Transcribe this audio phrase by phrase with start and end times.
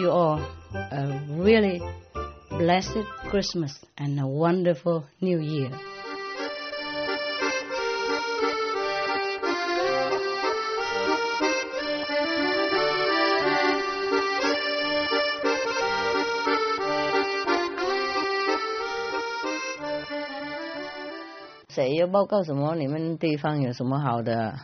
[0.00, 0.40] you all
[0.72, 1.80] a really
[2.50, 5.70] blessed Christmas and a wonderful New Year.
[21.68, 22.74] 谁要报告什么？
[22.76, 24.58] 你们地方有什么好的？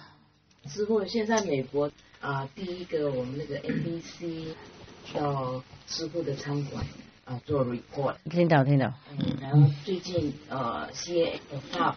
[0.67, 1.91] 师傅，现在美国
[2.21, 4.55] 啊、第一个我们那个 NBC
[5.14, 6.84] 到师傅的餐馆
[7.26, 8.94] 啊、做 report，听到听到。
[9.12, 11.96] 嗯，然后最近呃 CA 的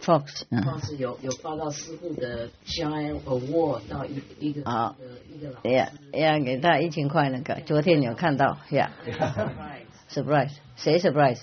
[0.00, 4.94] Fox 嗯，Fox 有有报道师傅的 Shine Award 到一一个啊。
[4.98, 8.92] 一个一个老呀呀，给他一千块那个，昨天有看到呀。
[10.12, 11.40] Surprise，surprise，谁 surprise？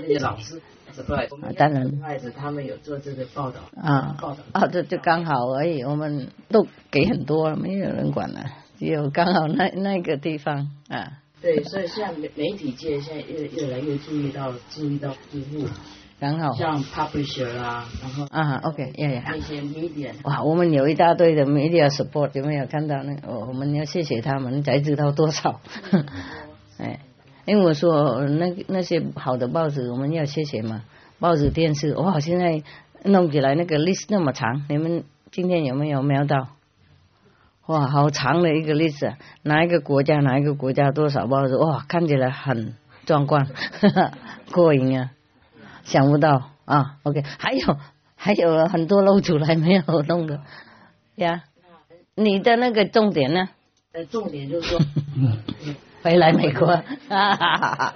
[0.00, 0.60] 那个老师
[0.94, 1.90] surprise，啊当然。
[1.90, 4.16] surprise 他们有做这个报道啊。
[4.20, 4.42] 报道。
[4.52, 8.46] 啊，这就刚好而已，我们都给很多了，没有人管了，只
[8.78, 15.66] 有刚好那那个地方啊，对，所以现在媒媒体界现在越越来越注意到注意到住户，
[16.20, 19.24] 刚好像 publisher 啊，然后啊，OK，呀呀。
[19.28, 23.28] 那些 media 哇，我们有一大堆的 media support，有没有看到那个？
[23.28, 25.60] 哦我们要谢谢他们，才知道多少。
[26.78, 27.00] 哎，
[27.46, 30.84] 因为我说那那些好的报纸，我们要谢谢嘛。
[31.18, 32.62] 报纸、电视，哇，现在
[33.04, 36.48] 弄起来那个 list 那么长，你们今天有没有瞄到？
[37.66, 43.48] 哇，好长的一个 list，啊哪一个国家哪一个国家多少包子，哇，看起来很壮观，
[44.52, 45.10] 过瘾啊！
[45.84, 47.76] 想不到啊，OK，还有
[48.16, 50.40] 还有很多露出来没有弄的
[51.16, 51.42] 呀。
[52.14, 53.48] 你的那个重点呢？
[53.92, 54.80] 呃，重点就是说，
[56.02, 56.66] 回来美国，
[57.08, 57.94] 哈哈哈哈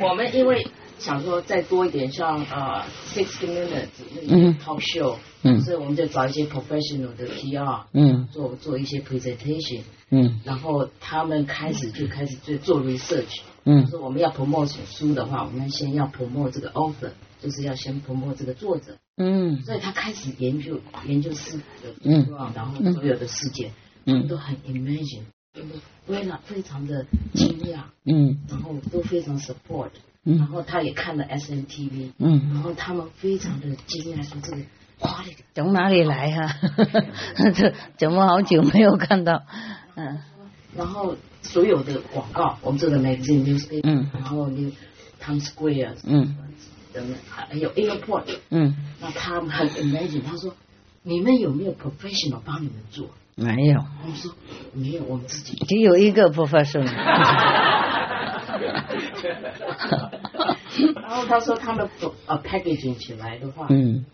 [0.00, 0.66] 我们因为
[0.98, 3.88] 想说再多一点像呃 sixty minutes
[4.26, 4.54] 那嗯。
[4.54, 5.60] 个 talk show，嗯。
[5.60, 8.28] 所以我们就找一些 professional 的 PR 嗯。
[8.32, 10.40] 做做一些 presentation，嗯。
[10.44, 13.86] 然后他们开始就开始就做 research，嗯。
[13.88, 17.10] 说我们要 promote 书的话，我们先要 promote 这个 author，
[17.42, 19.62] 就是要先 promote 这个作者，嗯。
[19.62, 23.70] 所以他开始研究研究事的嗯状况，然后所有的事件，
[24.06, 25.22] 他们嗯都很 imagine，
[25.54, 25.62] 都
[26.06, 27.04] 非常非常的
[27.34, 28.38] 惊讶，嗯。
[28.48, 29.90] 然后都非常 support，
[30.24, 34.58] 然嗯后他也看了 SNTV，嗯，然后他们非常的惊讶，说这个
[35.54, 36.56] 从哪里来啊？
[37.54, 39.42] 这怎么好久没有看到？
[39.96, 40.18] 嗯
[40.76, 44.72] 然后所有的广告，我们这个 magazine newspaper，嗯然后 New
[45.22, 46.36] Times Square 嗯
[46.92, 50.54] 等等，还有 airport，嗯，那他们很 imagine，他说
[51.02, 53.08] 你们有没有 professional 帮你们做？
[53.36, 54.32] 没有，我们说
[54.72, 55.56] 没有，我们自己。
[55.66, 56.88] 只有一个 professional。
[61.06, 61.88] 然后他说他们
[62.26, 64.04] 呃 packaging 起来的话，嗯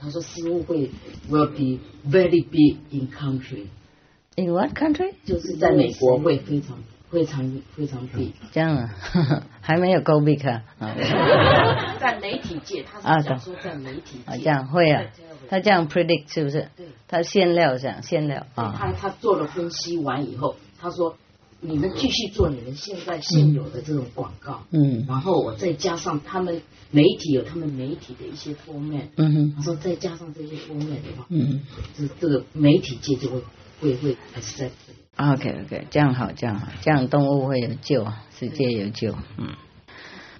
[0.00, 0.90] 他说食物会
[1.30, 1.78] will be
[2.10, 5.12] very big in country，，In what country？
[5.24, 6.78] 就是在美国会非常
[7.10, 8.32] 非常非常 big。
[8.50, 8.90] 这样啊，
[9.60, 10.62] 还没有 go big 啊。
[10.80, 10.96] 啊
[12.00, 15.04] 在媒体界，他啊是想说在媒体啊，这样会啊
[15.48, 16.68] 他这样 predict 是不是？
[16.76, 18.74] 对，他限料这样限料啊。
[18.76, 21.16] 他他做了分析完以后，他说
[21.64, 31.60] 你们继续做你们现在现有的这种广告，嗯然后我再加上他们媒体有他们媒体的一些封面，嗯哼他说再加上这些封面的话，嗯。
[31.96, 33.40] 这这个媒体界就会
[33.80, 34.70] 会会 accept。
[35.16, 38.06] OK OK，这样好，这样好，这样动物会有救，
[38.36, 39.14] 世界有救。
[39.38, 39.54] 嗯，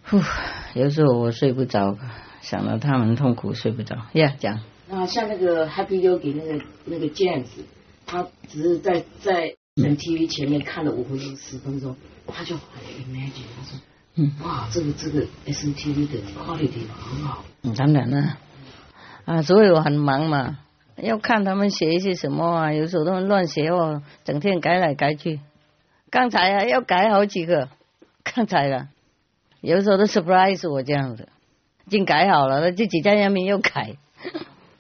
[0.03, 0.19] 呼，
[0.75, 1.97] 有时候我睡不着，
[2.41, 3.97] 想到他们痛苦睡不着。
[4.15, 7.47] 呀，讲，那像那个 Happy Yogi 那个那个 James，
[8.07, 11.97] 他只是在在嗯 TV 前面看了五分钟十分钟，
[12.27, 13.81] 他就很 imagine，他说
[14.17, 17.43] 嗯哇，这个这个 SNTV 的 quality 很好。
[17.63, 18.37] 嗯，当然了，
[19.25, 20.59] 啊，所以我很忙嘛，
[20.97, 25.41] 要看他们写一些什么啊，有时候他们乱写哦，整天改来改去。
[26.11, 27.71] 刚才啊，要改好几个，
[28.23, 28.89] 刚才了，
[29.63, 31.31] 有时候都 surprise 我这样子，
[31.87, 33.97] 已经改好了，他自己在那边又改。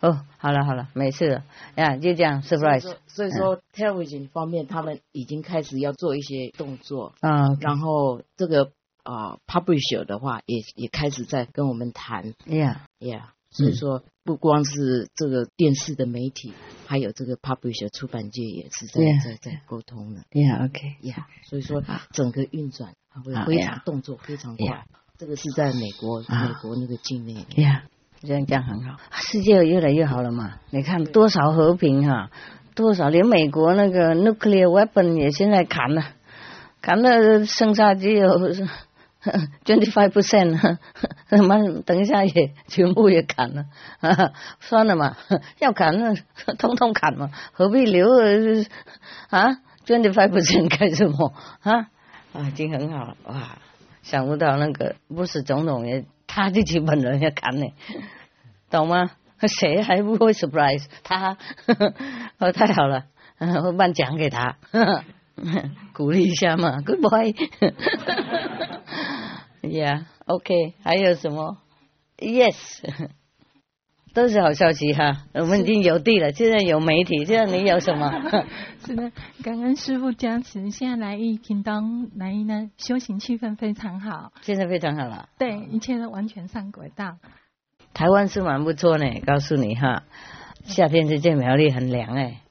[0.02, 1.44] 哦，好了好了，没事了，
[1.76, 8.72] 呀，就这样 surprise，所以说 television 方面，他们已经开始要做一些动作，嗯，然后这个
[9.04, 12.34] 啊、publisher 的话也也开始在跟我们谈。
[12.46, 16.52] 呀，，yeah，所以说不光是这个电视的媒体，
[16.86, 21.82] 还有这个 publisher 出版界也是在 Yeah 在在沟通的呀，OK，，yeah，所以说
[22.12, 22.94] 整个运转
[23.24, 24.86] 会啊非常动作非常 Yeah 快，
[25.18, 26.48] 这个是在美国啊。
[26.48, 27.84] 美国那个境内，呀，
[28.24, 30.54] 这样这样很好，世界越来越好了嘛？
[30.70, 32.30] 你看多少和平哈、
[32.74, 36.04] 多少连美国那个 nuclear weapon 也现在砍了，
[36.80, 38.28] 砍了剩下只有
[39.64, 40.78] twenty five percent，
[41.30, 43.66] 什么等一下也全部也砍了，
[44.60, 45.16] 算了嘛，
[45.58, 46.14] 要砍那
[46.54, 48.08] 通通砍嘛，何必留
[49.30, 51.32] 啊？twenty five percent 干什么
[51.62, 51.88] 啊？
[52.32, 53.58] 啊，已经很好了哇！
[54.02, 57.66] 想不到那个不是总统也他自己本人要看呢，
[58.70, 59.10] 懂吗？
[59.46, 61.36] 谁还不会 surprise 他？
[62.38, 63.04] 哦，太好了，
[63.38, 64.56] 我颁奖给他，
[65.92, 67.00] 鼓励一下嘛，Good
[69.62, 71.58] boy，Yeah，OK， 还有什么
[72.16, 72.56] ？Yes。
[74.14, 78.12] 都是好消息哈，我们已经有地了，现在有媒体，现在你有什么？
[78.84, 79.10] 是的，
[79.42, 85.28] 感恩师傅加持，现在来一平当来一呢，修行气氛非常好，现在非常好了。
[85.38, 87.16] 对，一切都完全上轨道。
[87.94, 90.02] 台湾是蛮不错呢，告诉你哈，
[90.64, 92.42] 夏天是这苗栗很凉哎，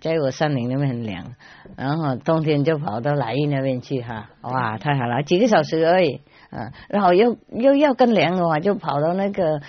[0.00, 1.34] 在我山林那边很凉，
[1.76, 9.60] 然后冬天就跑到来义那边去哈，哇，太好了，几个小时而已，嗯，然后又又要更凉的话，就跑到那个。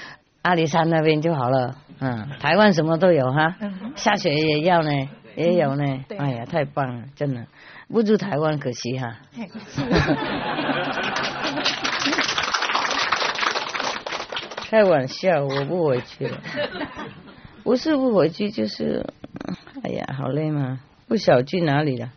[0.43, 3.55] 阿里山那边就好了，嗯，台湾什么都有哈，
[3.95, 4.91] 下雪也要呢，
[5.37, 7.47] 也有呢，哎呀，太棒了，真的，
[7.87, 9.15] 不住台湾可惜哈。
[14.69, 16.37] 开玩笑，我不回去了，
[17.63, 19.05] 不是不回去，就是，
[19.81, 22.09] 哎呀，好累嘛，不晓去哪里了。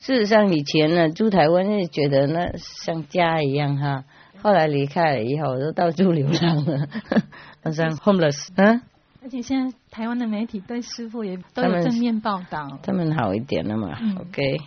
[0.00, 4.04] 事实上，以前呢住台湾是觉得那像家一样哈。
[4.42, 6.88] 后来离开了以后，就到处流浪了，
[7.62, 8.48] 好像 homeless。
[8.56, 8.82] 嗯。
[9.22, 12.78] 而且现在台湾的媒体对师傅也都有正面报道。
[12.82, 14.58] 他们好一点了嘛？OK。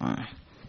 [0.00, 0.16] 嗯。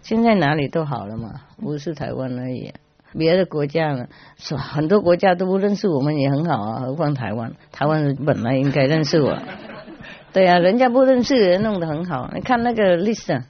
[0.01, 2.73] 现在哪里都好了嘛，不是台湾而已。
[3.13, 4.07] 别的国家呢，
[4.37, 4.61] 是吧？
[4.61, 7.53] 很多国家都不认识我们也很好啊，何况台湾？
[7.71, 9.37] 台湾人本来应该认识我。
[10.33, 12.31] 对啊，人家不认识人弄得很好。
[12.33, 13.43] 你看那个 list，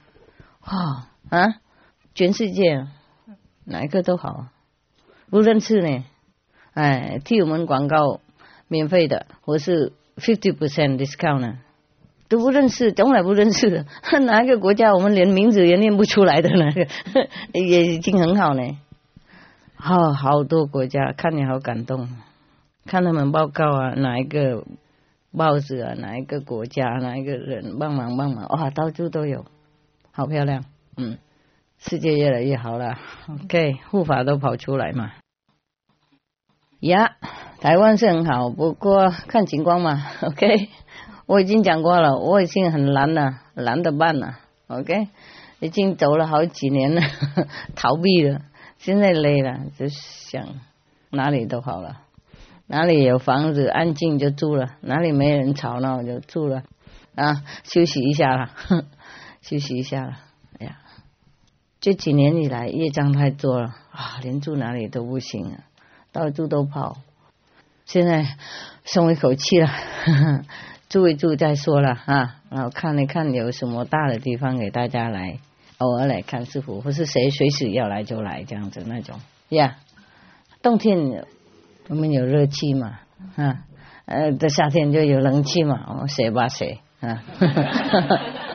[0.66, 1.54] 哇啊，
[2.14, 2.86] 全世界
[3.64, 4.48] 哪一个都好。
[5.34, 6.04] 不认识呢，
[6.74, 8.20] 哎，替我们广告
[8.68, 11.58] 免费的，我是 fifty percent discount 呢，
[12.28, 13.84] 都不认识，从来不认识的，
[14.26, 16.86] 哪一个国家我们连名字也念不出来的那个，
[17.52, 18.78] 也已经很好呢。
[19.74, 22.08] 好，好多国家看你好感动，
[22.86, 24.62] 看他们报告啊，哪一个
[25.36, 29.44] 报纸啊，哪一个国家，哪一个人帮忙帮忙，哇，到处都有，
[30.12, 30.64] 好漂亮，
[30.96, 31.18] 嗯。
[31.76, 32.98] 世界越来越好了
[33.28, 35.10] ，OK，护法都跑出来嘛。
[36.88, 37.16] 呀，
[37.60, 40.04] 台湾是很好，不过看情况嘛。
[40.22, 40.68] OK，
[41.26, 44.38] 我已经讲过了，我已经很难了，难的办了。
[44.66, 45.08] OK，
[45.60, 47.02] 已经走了好几年了，
[47.74, 48.42] 逃避了，
[48.78, 50.60] 现在累了，就想
[51.10, 52.00] 哪里都好了，
[52.66, 56.62] 哪里有房子安静就住了，哪里没人吵闹就住了
[57.14, 58.50] 啊，休息一下了，
[59.40, 60.18] 休息一下了。
[60.58, 60.76] 哎呀
[61.80, 65.64] 这几年以来业障太多了啊，连住哪里都不行啊，
[66.14, 66.96] 到处都跑。
[67.84, 68.24] 现在
[68.84, 69.68] 松一口气了，
[70.88, 72.36] 住一住再说了啊。
[72.48, 75.40] 然后看一看有什么大的地方给大家来，
[75.78, 79.76] 偶尔来看师傅，或是谁随时要来就来这样子那种呀。
[80.62, 81.26] 冬天
[81.88, 83.00] 我们有热气嘛
[83.36, 83.64] 啊，
[84.06, 87.22] 呃，在夏天就有冷气嘛，哦，谁吧谁啊，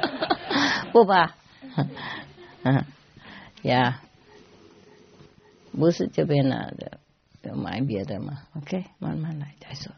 [0.94, 1.36] 不吧，
[2.64, 2.86] 嗯。
[3.64, 4.00] 呀，
[5.78, 7.00] 不是这边拿的，
[7.56, 9.92] 买别的嘛？OK，慢慢来再说。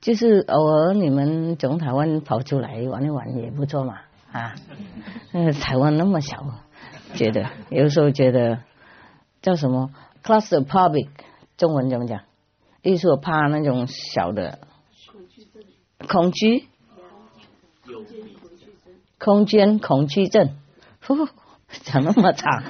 [0.00, 4.54] 就是偶尔你们从台湾跑出来玩一玩也不错嘛啊！
[5.32, 6.60] 嗯，台湾那么小，
[7.14, 8.60] 觉得 有时候觉得
[9.42, 9.90] 叫什么
[10.22, 11.08] claustrophobic，
[11.56, 12.20] 中文怎么讲？
[12.82, 14.58] 意思我怕那种小的
[16.08, 16.66] 恐惧
[19.18, 20.56] 空间恐惧症。
[21.82, 22.62] 讲那么长，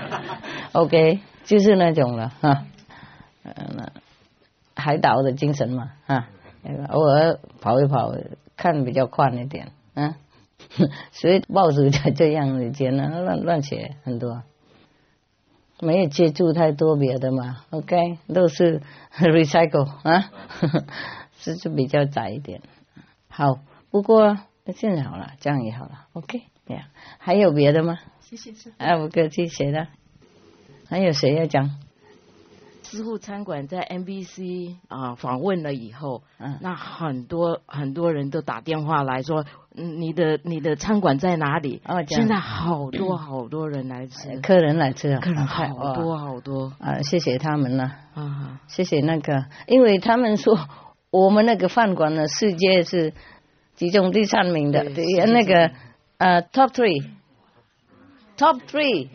[0.72, 2.66] OK，就是那种了哈，
[3.54, 3.92] 嗯，
[4.74, 6.28] 海岛的精神嘛啊，
[6.88, 8.12] 偶尔跑一跑，
[8.56, 10.16] 看比较宽一点啊，
[11.12, 14.42] 所以报纸才这样子写呢，乱乱写很多，
[15.80, 18.80] 没有接触太多别的嘛，OK，都是
[19.16, 20.30] recycle 啊，
[21.38, 22.60] 是就比较窄一点，
[23.28, 23.60] 好，
[23.90, 24.38] 不过
[24.74, 26.84] 现在好了，这样也好了，OK，这样
[27.18, 27.98] 还有别的吗？
[28.20, 28.74] 谢谢师傅。
[28.78, 29.86] 哎，不客气，谁的？
[30.88, 31.70] 还有谁要讲？
[32.88, 41.82] 师傅餐馆在 NBC 啊访问了以后，嗯，那很多很多人都打电话来说，嗯，你的你的餐馆在哪里？
[41.84, 46.72] 哦，现在好多 好多人来吃，客人来吃，客人好多好多。
[46.78, 47.02] 啊！
[47.02, 50.56] 谢谢他们了，啊，谢谢那个，因为他们说
[51.10, 53.12] 我们那个饭馆的世界是
[53.74, 55.72] 集中第三名的，对，那个
[56.18, 57.15] 呃 Top Three。
[58.36, 59.08] Top three。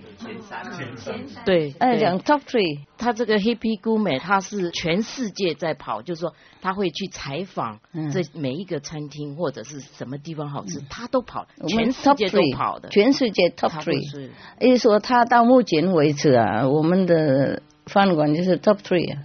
[1.46, 7.80] 对，哎，讲 top three，他这个 Happy 姑美，他是全世界在跑，就是说他会去采访
[8.14, 14.30] 这每一个餐厅或者是什么地方好吃，他都跑，全世界都跑的，全世界 top three。
[14.60, 19.24] 意思说他到目前为止啊，我们的饭馆就是 top three 啊。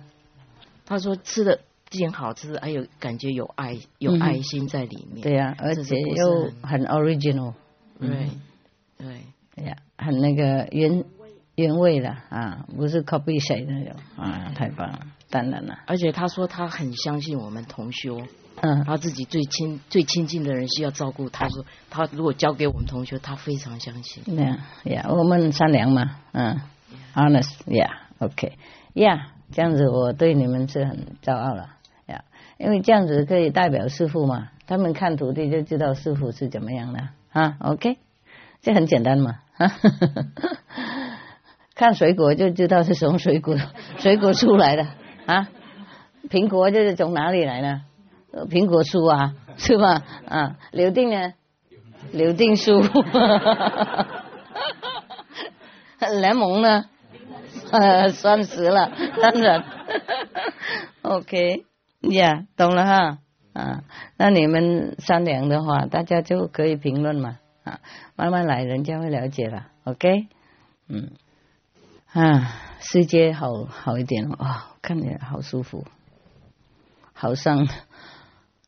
[0.86, 1.60] 他说吃的
[1.90, 5.20] 既然好吃，还有感觉有爱，有爱心在里面。
[5.20, 7.52] 对呀，而且又很 original。
[8.00, 8.30] 对，
[8.96, 9.06] 对。
[9.56, 11.04] 哎呀，很那个原
[11.54, 15.00] 原味的啊，不是 copy 谁那种啊，太棒了，
[15.30, 15.78] 当然了。
[15.86, 18.20] 而且他说他很相信我们同修，
[18.60, 24.22] 嗯，他自己最亲最亲近的人需要照顾，他说他如果交给我们同修，他非常相信。
[24.24, 24.44] 对
[24.92, 26.60] 呀，我们善良嘛，嗯
[27.14, 31.70] ，honest，yeah，OK，yeah，这样子我对你们是很骄傲了，
[32.06, 32.22] 呀，
[32.58, 37.96] 因为这样子可以代表师傅嘛，他们看徒弟就知道师傅是怎么样的啊，OK，
[38.60, 39.38] 这很简单嘛。
[41.74, 43.56] 看水果就知道是什么水果，
[43.98, 44.86] 水果出来的
[45.26, 45.48] 啊。
[46.28, 47.80] 苹果就是从哪里来的？
[48.48, 50.02] 苹果树啊，是吧？
[50.28, 51.32] 啊，柳丁呢？
[52.12, 52.80] 柳丁树。
[52.82, 52.90] 柠
[56.34, 56.84] 檬呢？
[57.70, 59.64] 呃，酸死了，当然。
[61.02, 61.64] OK，
[62.02, 63.18] 呀，懂了哈。
[63.54, 63.80] 啊，
[64.18, 67.38] 那你们商量的话，大家就可以评论嘛。
[67.66, 67.80] 啊，
[68.14, 69.66] 慢慢来，人家会了解了。
[69.82, 70.28] OK，
[70.86, 71.10] 嗯，
[72.12, 74.38] 啊，世界好好一点哦，
[74.82, 75.84] 看起来好舒服，
[77.12, 77.66] 好像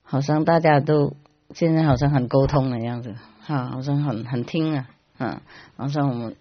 [0.03, 1.15] 好像大家都
[1.55, 5.41] 现在好像很沟通的样子，哈，好像很很听啊，嗯，
[5.77, 6.35] 好像我们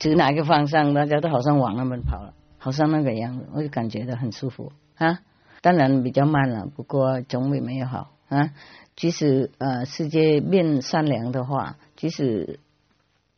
[0.00, 5.20] 指哪个方向，大家都好像往那边跑了，好像那个样子，我就感觉到很舒服啊。
[5.62, 8.50] 当然比较慢了，不过总比没有好啊。
[8.96, 11.76] 即使呃世界变善良的话。
[12.00, 12.58] 即使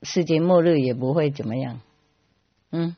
[0.03, 1.81] 世界末日也不会怎么样，
[2.71, 2.95] 嗯，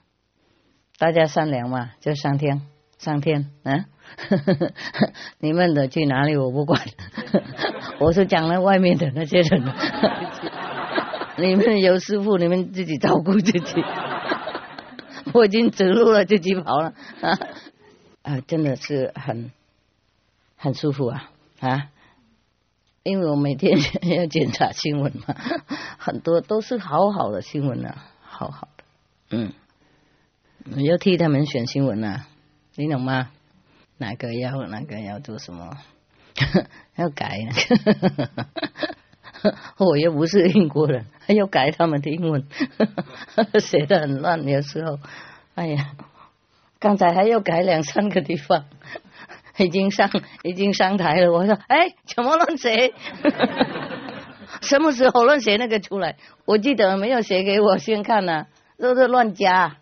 [0.99, 2.61] 大家善良嘛，就上天，
[2.99, 3.87] 上天，嗯，
[5.41, 6.83] 你们的去哪里我不管，
[7.99, 9.65] 我是讲了外面的那些人，
[11.41, 13.83] 你们有师傅，你们自己照顾自己，
[15.33, 16.93] 我已经走路了，自己跑了，
[17.23, 17.39] 啊，
[18.21, 19.51] 啊，真的是很
[20.59, 21.31] 很舒服啊，
[21.61, 21.89] 啊。
[23.05, 23.79] 因为我每天
[24.17, 25.37] 要检查新闻嘛，
[25.99, 28.85] 很多都是好好的新闻啊，好好的，
[29.31, 29.53] 嗯，
[30.85, 32.27] 要替他们选新闻啊，
[32.75, 33.31] 你懂吗？
[33.99, 35.77] 哪个要哪个要做什么，
[36.97, 37.39] 要改，
[39.77, 42.47] 我又不是英国人，还要改他们的英文，
[43.61, 44.99] 写的很乱，有时候，
[45.55, 45.93] 哎呀，
[46.81, 48.65] 刚才还要改两三个地方。
[49.59, 50.11] 已经上
[50.43, 52.93] 已经上台了，我说哎，怎么乱写？
[54.63, 56.17] 什么时候乱写那个出来？
[56.45, 58.47] 我记得没有写给我先看呢，
[58.79, 59.77] 都是乱加，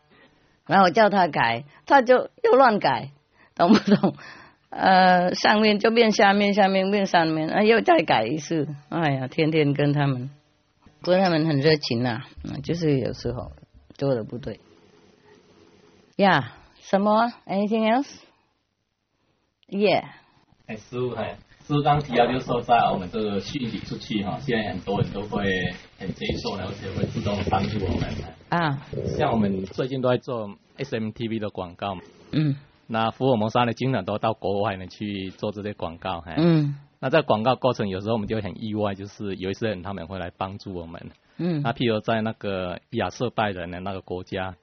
[0.66, 3.10] 然后叫他改，他就又乱改，
[3.54, 4.14] 懂不懂？
[4.70, 8.66] 呃，上面就变下面，下面变上面，啊，又再改一次。
[8.88, 10.30] 哎呀，天天跟他们，
[11.00, 13.52] 不过他们很热情呐，嗯，就是有时候
[13.94, 14.60] 做的不对。
[16.16, 18.10] 呀，什么？Anything else？
[19.78, 20.04] 耶！
[20.66, 21.36] 哎，师傅，哎，
[21.66, 25.44] 师傅刚提到，就是说，在我们这个讯息出去哈，现在很多人都会
[25.98, 28.08] 很接受，而且会自动帮助我们。
[28.48, 28.86] 啊，
[29.18, 32.02] 像我们最近都在做 SMTV 的广告嘛。
[32.30, 32.54] 嗯。
[32.86, 36.22] 那福尔摩沙呢，经常都到国外呢去做这些广告。
[36.36, 36.76] 嗯。
[37.00, 41.10] 那在广告过程，有时候我们就会很意外，就是有一些人他们会来帮助我们。
[41.38, 41.62] 嗯。
[41.62, 44.54] 那譬如在那个亚瑟拜人的那个国家。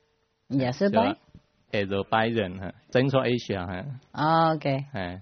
[0.49, 1.17] 亚瑟拜。
[1.71, 5.21] A z e r b a j a n 哈，Central Asia 哈，OK，哎，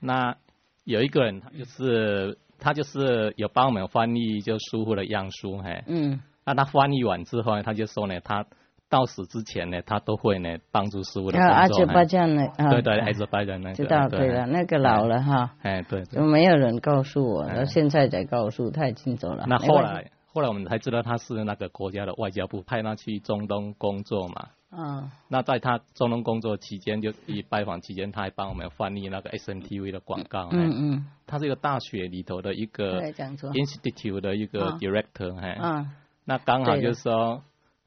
[0.00, 0.36] 那
[0.84, 8.44] 有一个人，他就是他就是有帮我们翻译就书傅的样书，嘿，嗯，那他翻译完之后呢，他就说呢，他
[8.88, 11.54] 到死之前呢，他都会呢帮助师傅的工作。
[11.54, 19.44] 阿兹巴江的，对对，阿兹巴江那知道对了，那个老了哈，哎对，都没有人告诉我，到现在才告诉，他已经走了。
[19.48, 24.48] 那后来后来我们才知道他是那个国家的外交部派他去中东工作嘛。
[24.74, 30.48] 嗯，那在他中东工作期间，就一拜访期间，他还帮我们翻译那个 S N T V 的广告。
[30.50, 35.34] 嗯嗯，他是一个大学里头的一个 institute 的一个 director。
[35.38, 35.90] 嗯，
[36.24, 37.42] 那刚好就是说，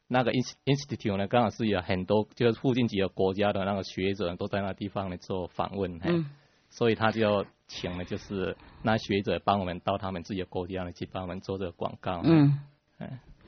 [0.08, 6.00] 那个 institute 呢，刚好是有很多就是附近几个国家的那个学者都在那地方来做访问。
[6.04, 6.27] 嗯，
[6.70, 12.22] 所以他就请了就是那学者帮我们到他们自己的国家呢去帮我们做这个广告。
[12.24, 12.60] 嗯，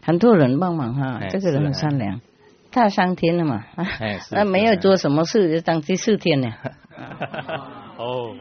[0.02, 2.20] 很多人帮忙哈，这个人很善良。
[2.78, 3.64] 他三天了嘛？
[4.32, 6.54] 那没有做什么事就当第四天了。
[7.98, 8.36] 哦，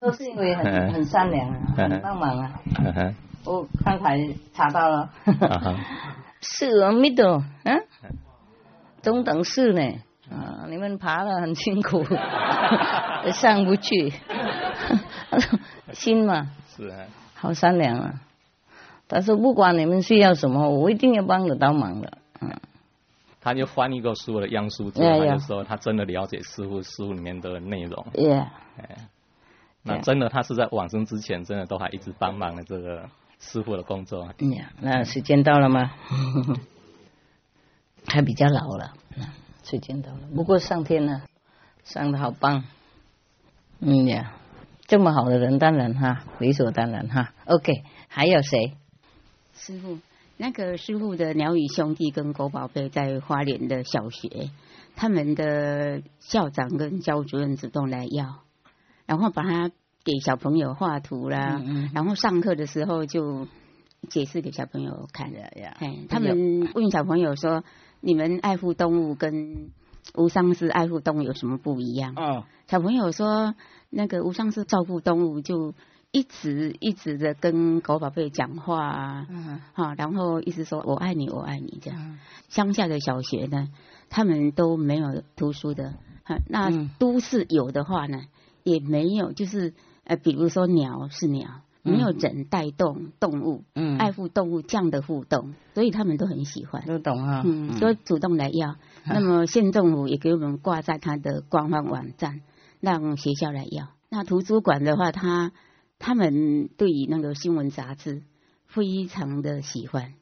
[0.00, 2.52] 都是因为很很善良啊，很帮忙啊。
[3.44, 4.16] 我刚才
[4.54, 5.10] 查到了，
[6.40, 7.74] 是啊，middle 啊，
[9.02, 9.82] 中等四呢。
[10.30, 12.04] 啊，你们爬了很辛苦，
[13.34, 14.12] 上不去，
[15.92, 16.46] 心嘛，
[16.76, 18.14] 是啊，好善良啊。
[19.08, 22.12] 他说不管你们需要什么，我一定要帮得到忙的。
[22.40, 22.48] 嗯，
[23.42, 28.06] 他就翻译过书的央书之后，他就说他真的了解师傅书里面的内容。
[28.14, 28.46] Yeah，
[29.82, 34.26] 那真的他是在往生之前，真的都还一直帮忙的这个师傅的工作。
[34.26, 35.90] 呀，那时间到了吗？
[38.06, 38.92] 他比较老了，
[39.64, 40.20] 时间到了。
[40.34, 41.22] 不过上天呢，
[41.82, 42.64] 上的好棒。
[43.80, 44.34] 嗯呀，
[44.86, 47.32] 这么好的人，当然哈，理所当然哈。
[47.46, 48.76] OK，还有谁？
[49.54, 49.98] 师傅，
[50.38, 54.50] 那个师傅的鸟语兄弟跟狗宝贝在花莲的小学，
[54.96, 58.40] 他们的校长跟教主任主动来要，
[59.06, 59.70] 然后把他
[60.02, 61.62] 给小朋友画图啦，
[61.94, 63.46] 然后上课的时候就
[64.08, 65.30] 解释给小朋友看。
[65.32, 65.76] 呀，
[66.08, 67.62] 他们问小朋友说
[68.00, 69.70] ：“你们爱护动物跟
[70.16, 73.54] 无上师爱护动物有什么不一样？”哦，小朋友说
[73.90, 75.74] ：“那个无上师照顾动物就。”
[76.12, 79.26] 一直一直的跟狗宝贝讲话啊，
[79.72, 82.18] 好，然后一直说我爱你，我爱你这样。
[82.50, 83.68] 乡下的小学呢，
[84.10, 85.94] 他们都没有图书的，
[86.50, 88.24] 那都市有的话呢，
[88.62, 89.72] 也没有，就是
[90.04, 98.76] 呃，比如说鸟是鸟，没有人带动动物，嗯，爱护动物这样的互动，所以他们都很喜欢，都懂啊，嗯，都主动来要。
[99.06, 102.42] 那么县政府也给我们挂在他的官方网站，
[102.80, 103.88] 让学校来要。
[104.10, 105.52] 那图书馆的话，他。
[106.02, 108.24] 他们对于那个新闻杂志
[108.66, 110.14] 非常的喜欢，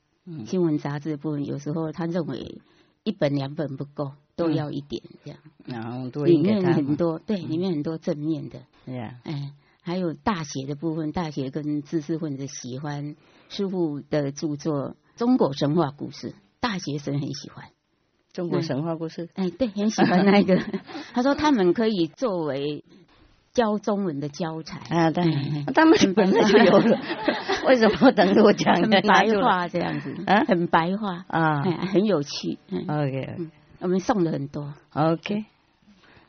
[0.45, 2.61] 新闻杂志部分有时候他认为
[3.03, 5.41] 一本两本不够，都要一点这样。
[5.65, 8.61] 然后里面很多，对，里面很多正面的。
[8.85, 13.17] 对呀，哎，还有大写的部分，大写跟知识分子喜欢
[13.49, 17.71] 师傅的著作《中国神话故事》，大学生很喜欢
[18.35, 19.31] 中国神话故事。
[19.33, 20.63] 哎，对，很喜欢那个。
[21.15, 22.85] 他说他们可以作为。
[23.53, 24.79] 教中文的教材。
[24.95, 25.25] 啊，对，
[25.75, 27.01] 他们本来就有了，
[27.67, 28.75] 为什么等着我讲？
[28.77, 30.15] 很白话这样子。
[30.27, 31.25] 啊，很白话。
[31.29, 32.59] 啊，很有趣。
[32.89, 34.75] OK，我们送了很多。
[34.93, 35.45] OK，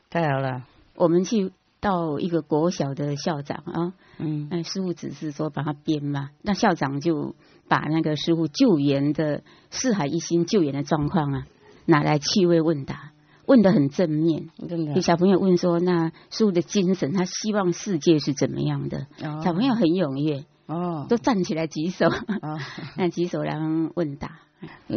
[0.10, 0.64] 太好了。
[0.96, 7.36] 我们去到一个国小的校长啊，嗯，那师傅只是说把它编嘛，那校长就
[7.68, 11.46] 把那个师傅救援的四海一心救援的状况啊，
[11.86, 13.12] 拿来趣味问答。
[13.46, 14.50] 问的很正面，
[14.94, 19.08] 给小朋友问说：“那书的精神，他希望世界是怎么样的？”
[19.44, 22.10] 小朋友很踊跃，哦，都站起来举手，
[22.98, 24.40] 那举手然后问答。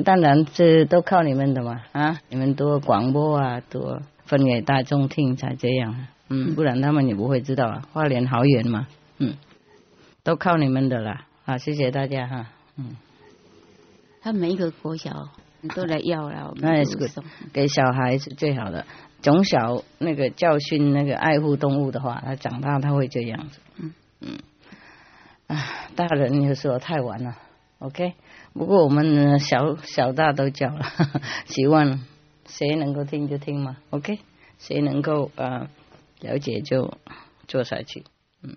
[0.05, 2.21] 当然，这都靠你们的嘛啊！
[2.29, 7.83] 你们多广播啊，多分给大众听才这样，嗯，不然他们也不会知道啊。
[7.93, 8.87] 花莲好远嘛，
[9.19, 9.37] 嗯，
[10.23, 11.27] 都靠你们的啦。
[11.47, 12.97] 好，谢谢大家哈，嗯，
[14.21, 15.31] 他每一个国小。
[15.69, 16.97] 都来要了，那也是
[17.53, 18.87] 给小孩是最好的。
[19.23, 23.61] 从小那个教训那个爱护动物的话，他长大他会这样子。
[23.79, 24.39] 嗯嗯，
[25.47, 25.65] 啊，
[25.97, 27.37] 大人有时候太晚了。
[27.79, 28.15] OK，
[28.53, 30.85] 不过我们小小大都教了，
[31.47, 32.01] 希望
[32.47, 33.77] 谁能够听就听嘛。
[33.91, 34.19] OK，
[34.59, 35.69] 谁能够啊
[36.21, 36.99] 了解就
[37.49, 38.05] 做下去。
[38.43, 38.57] 嗯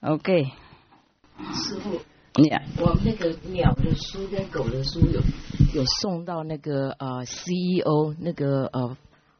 [0.00, 0.44] ，OK，
[1.52, 2.00] 师傅。
[2.78, 5.20] 我那个鸟的书跟狗的书有
[5.74, 8.96] 有送到那个呃 CEO 那个呃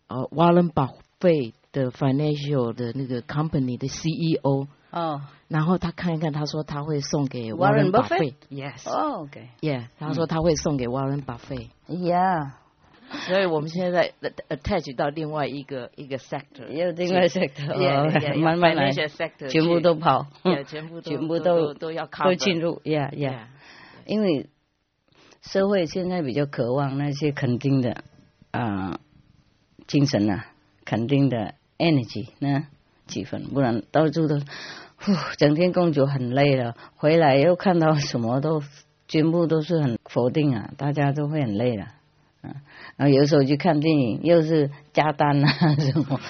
[0.09, 12.53] 呃 Warren Buffett 的 financial 的那个 company 的 CEO 哦，然后他看一看，他说他会送给 Warren Buffett，Yes，哦，OK，Yeah，他说他会送给 Warren Buffett，Yeah。
[13.29, 18.91] 所以我们现在在 attach 到另外一个一个 sector，也有另外 sector，慢慢来，
[19.49, 20.27] 全部都跑，
[20.67, 23.47] 全部全部都都要都进入，yeah yeah，
[24.07, 24.49] 因为
[25.41, 28.03] 社会现在比较渴望那些肯定的
[28.51, 28.99] 啊
[29.87, 30.47] 精神啊，
[30.85, 32.67] 肯定的 energy 呢
[33.07, 34.41] 气氛，不然到处都
[34.97, 38.63] 呼整天工作很累了，回来又看到什么都
[39.07, 41.87] 全部都是很否定啊，大家都会很累了。
[42.97, 46.21] 然后有时候去看电影，又是加单啊什么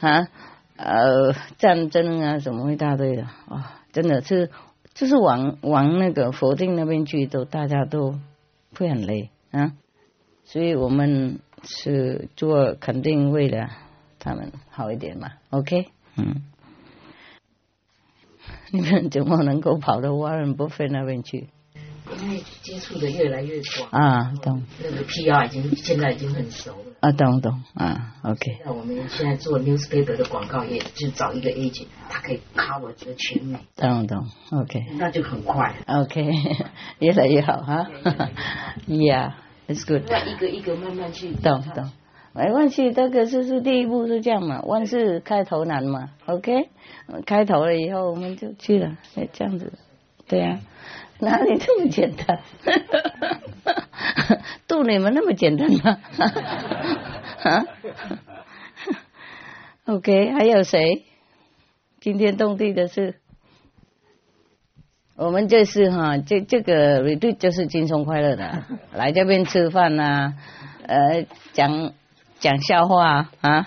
[0.00, 0.28] 啊
[0.76, 4.50] 呃战争啊什么一大堆的啊，真的是
[4.94, 8.18] 就是往往那个否定那边去，都大家都
[8.76, 9.72] 会很累啊。
[10.44, 13.68] 所以我们是做肯定为了
[14.18, 15.88] 他们好一点嘛，OK？
[16.16, 16.42] 嗯，
[18.72, 21.48] 你们怎么能够跑到沃伦波菲那边去？
[22.22, 24.62] 因为接触的越来越广啊，懂。
[24.82, 28.58] 那个 PR 已经现在已经很熟了啊，懂懂啊，OK。
[28.64, 33.58] 那我们现在做 newspaper 的广告也，就找一个 agent，他可以 cover 这个全美。
[33.76, 34.84] 懂懂，OK。
[34.98, 36.32] 那就很快，OK，
[36.98, 37.88] 越来越好哈。
[38.86, 40.02] Yeah，it's good。
[40.08, 41.32] 那一个一个慢慢去。
[41.34, 41.90] 懂懂。
[42.34, 46.68] 没关系，这个就是第一步是这样嘛，万事开头难嘛，OK。
[47.26, 48.96] 开头了以后我们就去了，
[49.32, 49.72] 这样子，
[50.28, 50.60] 对呀。
[51.20, 52.40] 哪里这么简单？
[54.68, 55.98] 渡你们那么简单吗？
[57.42, 57.64] 啊？
[59.86, 61.04] OK，还有谁？
[62.00, 63.16] 惊天动地的事，
[65.16, 68.62] 我们这是哈，这这个 retreat 就是轻松快乐的，
[68.94, 70.34] 来这边吃饭呐，
[70.86, 71.92] 呃，讲
[72.38, 73.66] 讲笑话啊。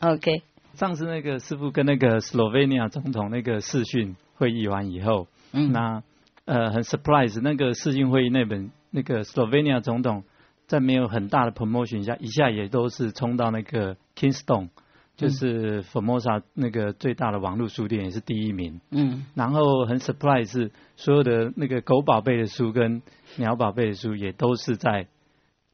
[0.00, 0.42] OK。
[0.74, 6.02] 上次那个师傅跟那个 Slovenia 总统那个视讯会议完以后，嗯，那。
[6.46, 10.24] 呃，很 surprise，那个世运会议那本那个 Slovenia 总统
[10.66, 14.68] 在没有很大的 promotion 下，一下也都是冲到那个 Kingston，
[15.16, 18.80] 就是 Formosa 那个最大的网络书店也是第一名。
[18.90, 19.24] 嗯。
[19.34, 23.00] 然后很 surprise 是所有的那个狗宝贝的书跟
[23.36, 25.06] 鸟宝贝的书也都是在，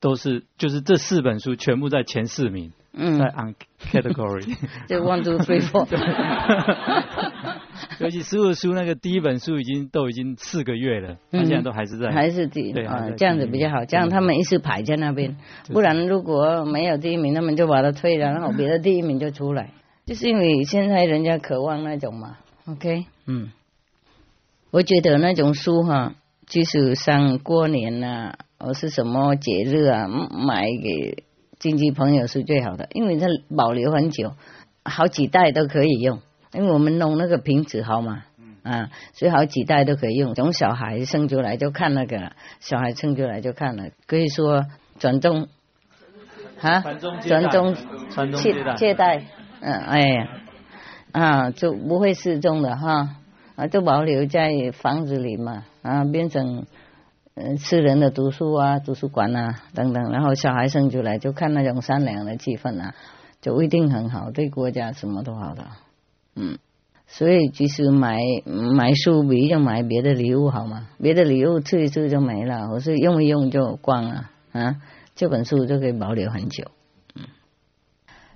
[0.01, 2.73] 都是就是这四本书全部在前四名。
[2.93, 3.19] 嗯。
[3.19, 3.55] 在 on
[3.91, 4.57] category。
[4.87, 5.87] 就 one two three four。
[8.01, 15.37] 尤其师傅书那个第一本书已经都已经四个月了，他现在都还是在，还是第一，对啊，这样子比较好，这样他们一直排在那边，
[15.73, 19.73] 不然如果没有第一名，他们就把它退了，然后别的第一名就出来，
[20.07, 23.51] 就是因为现在人家渴望那种嘛，OK，嗯，
[24.71, 26.15] 我觉得那种书哈，
[26.47, 31.25] 即使像过年呐，或是什么节日啊，买给
[31.59, 34.33] 亲戚朋友是最好的，因为它保留很久，
[34.85, 36.21] 好几代都可以用。
[36.53, 38.25] 因为我们弄那个瓶子好嘛，
[38.63, 40.35] 啊，所以好几代都可以用。
[40.35, 44.67] 从小孩生出来就看那个，小孩生出来就看了，可以说
[44.99, 45.49] 转中
[46.61, 46.81] 啊，
[47.27, 47.75] 转宗
[48.35, 49.25] 借借代，
[49.61, 50.29] 嗯，哎呀，
[51.13, 53.17] 啊，就不会失踪的哈，
[53.57, 56.67] 啊，就保留在房子里嘛，啊，变成
[57.35, 60.11] 嗯私人的读书啊，图书馆啊等等。
[60.11, 62.95] 然后小孩生出来就看那种善良的气氛啊，
[63.41, 65.65] 就一定很好，对国家什么都好的。
[66.43, 66.59] 嗯，
[67.07, 70.89] 所以其实买买书比用买别的礼物好吗？
[70.99, 74.77] 别的礼物吃一吃就没了，我是用一用就光了啊。
[75.15, 76.71] 这本书就可以保留很久，
[77.15, 77.25] 嗯，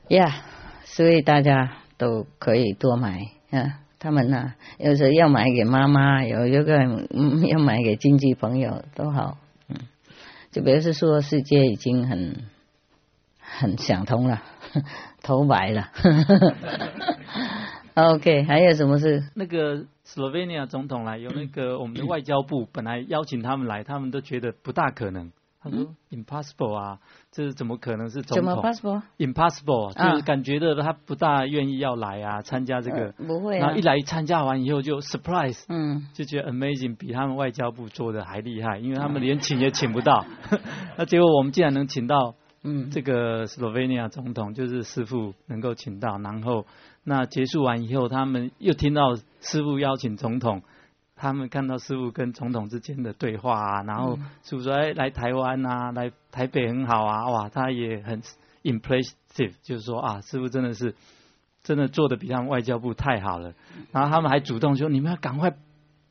[0.09, 0.43] 呀，
[0.85, 3.81] 所以大家都可以多买啊。
[3.99, 6.77] 他们呢，有时候要买给妈妈，有一个
[7.49, 9.39] 要买给亲戚朋友都好，
[9.69, 9.77] 嗯，
[10.53, 12.43] 就比如说世界已经很
[13.41, 14.43] 很想通了，
[15.23, 15.89] 头白了。
[17.95, 19.23] OK，还有什么事？
[19.35, 25.31] 那个 Slovenia 总统来，有那个我们的外交部本来邀请他们来，他们都觉得不大可能。
[25.63, 26.99] 他说 Impossible 啊，
[27.31, 28.63] 这是怎么可能是总统
[29.17, 33.13] ？Impossible，就是感觉的他不大愿意要来啊，参加这个。
[33.13, 33.59] 不会。
[33.59, 40.27] 然后一来参加完以后就 Surprise，嗯，就觉得 Amazing，比他们外交部做的还厉害，因为他们连请也请不到。
[40.99, 46.67] 那结果我们竟然能请到，嗯，这个 Slovenia 总统就是师傅能够请到，然后。
[47.07, 50.63] 那结束完以后，他们又听到师傅邀请总统，
[51.15, 58.23] 他们看到师傅跟总统之间的对话啊，然后师傅说：“哎，来台湾啊，来台北很好啊，哇，他也很
[58.63, 60.95] impressive，就是说啊，师傅真的是
[61.63, 63.53] 真的做的比他们外交部太好了。”
[63.93, 65.55] 然后他们还主动说：“你们要赶快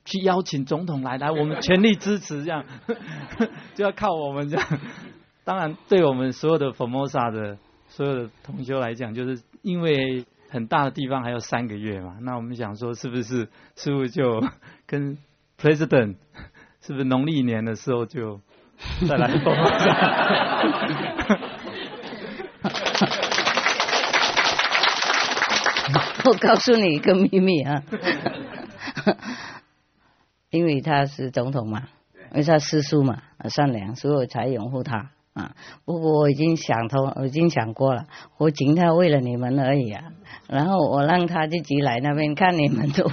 [0.06, 2.65] 去邀请总统来，来，我们全力支持，这样
[3.73, 4.79] 就要靠我们这样。”
[5.43, 10.23] 当然，对我们所有的 Formosa 的所有的同修来讲，就是因为。
[10.53, 14.39] 很大的地方还有三个月嘛，那我们想说是不是师傅就
[14.85, 15.17] 跟
[15.59, 16.17] President
[16.79, 18.39] 是不是农历年的时候就
[19.09, 19.33] 再来？
[26.25, 27.81] 我告诉你一个秘密啊，
[30.51, 31.87] 因为他是总统嘛，
[32.31, 35.09] 因为他师叔嘛，善良，所以我才拥护他。
[35.33, 35.51] 啊！
[35.85, 38.05] 不过我已经想通，我已经想过了，
[38.37, 40.03] 我请他为了你们而已啊。
[40.47, 43.05] 然后我让他自己来那边看你们做。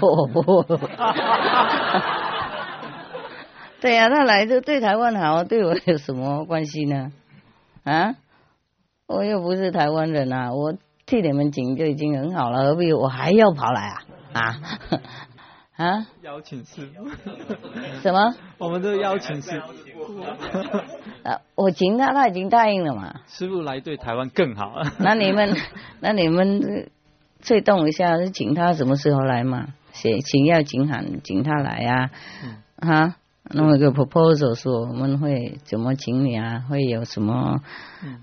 [3.81, 7.13] 对呀，他来就对台湾好，对我有什么关系呢？
[7.85, 8.15] 啊？
[9.07, 10.75] 我又不是台湾人啊，我
[11.07, 14.03] 替你们请就已经很好了，何必我还要跑来啊？
[14.33, 14.57] 啊？
[15.81, 16.07] 啊？
[16.23, 17.09] 邀请师傅？
[18.03, 18.35] 什么？
[18.59, 20.21] 我们都邀请师傅。
[21.27, 23.21] 啊，我请他，他已经答应了嘛。
[23.27, 24.83] 师傅来对台湾更好。
[25.01, 25.57] 那你们，
[26.01, 26.91] 那你们
[27.41, 29.69] 催动一下，请他什么时候来嘛？
[29.93, 32.11] 写请要请喊请他来啊，
[32.77, 33.17] 啊，
[33.53, 36.65] 弄一个 proposal 说我们会怎么请你啊？
[36.69, 37.61] 会有什么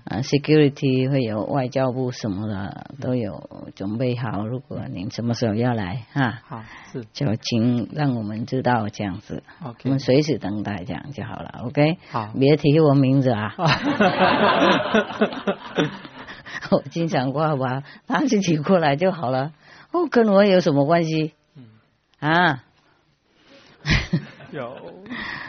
[0.04, 4.46] 啊 security 会有外交部什么的都有准备好。
[4.46, 6.62] 如果您什么时候要来哈，好
[6.92, 9.42] 是就请让我们知道这样子。
[9.62, 11.60] OK，我们随时等待这样就好了。
[11.64, 13.54] OK，好，别提我名字啊。
[16.70, 19.52] 我经常挂吧，他自己过来就好了。
[19.92, 21.34] 哦，跟我有什么关系？
[22.18, 22.64] 啊？
[24.50, 24.76] 有，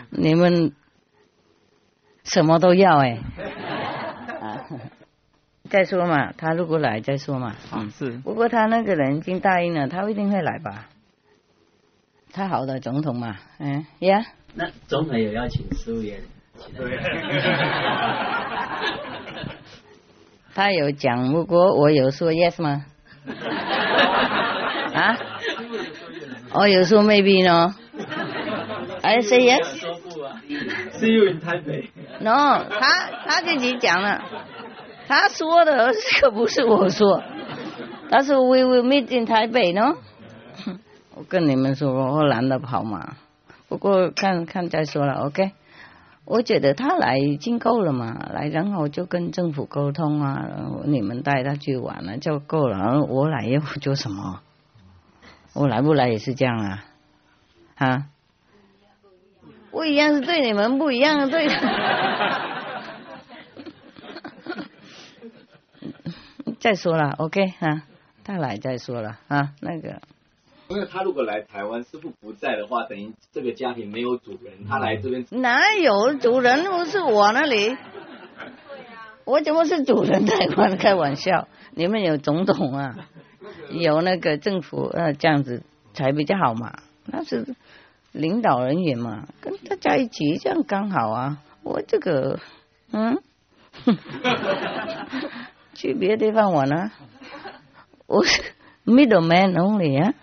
[0.10, 0.74] 你们
[2.24, 3.20] 什么都要哎，
[5.70, 7.56] 再说嘛，他如果来再说嘛。
[7.74, 8.12] 嗯，是。
[8.20, 10.88] 不过他那个人已经答应了，他一定会来吧？
[12.34, 14.26] 他好的总统嘛，嗯，呀。
[14.56, 16.20] 那总统有邀请苏联？
[16.76, 17.00] 对。
[20.54, 22.86] 他有讲，不过我有说 yes 吗？
[24.94, 25.18] 啊？
[26.52, 27.76] 我有说 maybe 呢
[29.02, 29.66] ？I say yes.
[31.00, 31.90] See you in Taipei.
[32.22, 34.22] No，他他自己讲了，
[35.08, 37.24] 他说的可不是我说，
[38.10, 39.96] 他说 We will meet in Taipei 呢。
[41.16, 43.16] 我跟你们说，我懒得跑嘛。
[43.68, 45.52] 不过看看再说了，OK。
[46.26, 50.46] 我觉得他来已经够了嘛，来然后就跟政府沟通啊，
[50.86, 53.04] 你们带他去玩了就够了。
[53.04, 54.42] 我来又做 什么？
[55.56, 56.84] 我来不来也是这样啊，
[57.78, 58.06] 啊。
[59.72, 61.48] 不一样是对你们不一样，对。
[66.60, 67.84] 再说了，OK 啊，
[68.24, 70.02] 他来再说了啊，那个。
[70.68, 75.26] 因为他如果来台湾，师傅不在的话，等于这个家庭没有主人，他来这边。
[75.32, 76.64] 哪有主人？
[76.66, 77.76] 不是我那里。
[79.26, 80.26] 我怎么是主人？
[80.26, 82.96] 台湾开玩笑，你们有总统啊，
[83.72, 86.74] 有那个政府呃，这样子才比较好嘛，
[87.06, 87.56] 那是。
[88.12, 91.38] 领导人员嘛，跟大家一起这样刚好啊。
[91.64, 92.40] 我这个，
[92.92, 93.22] 嗯，
[95.76, 96.92] 去别的地方玩啊。
[98.08, 98.42] 我是
[98.86, 100.14] middleman only 啊，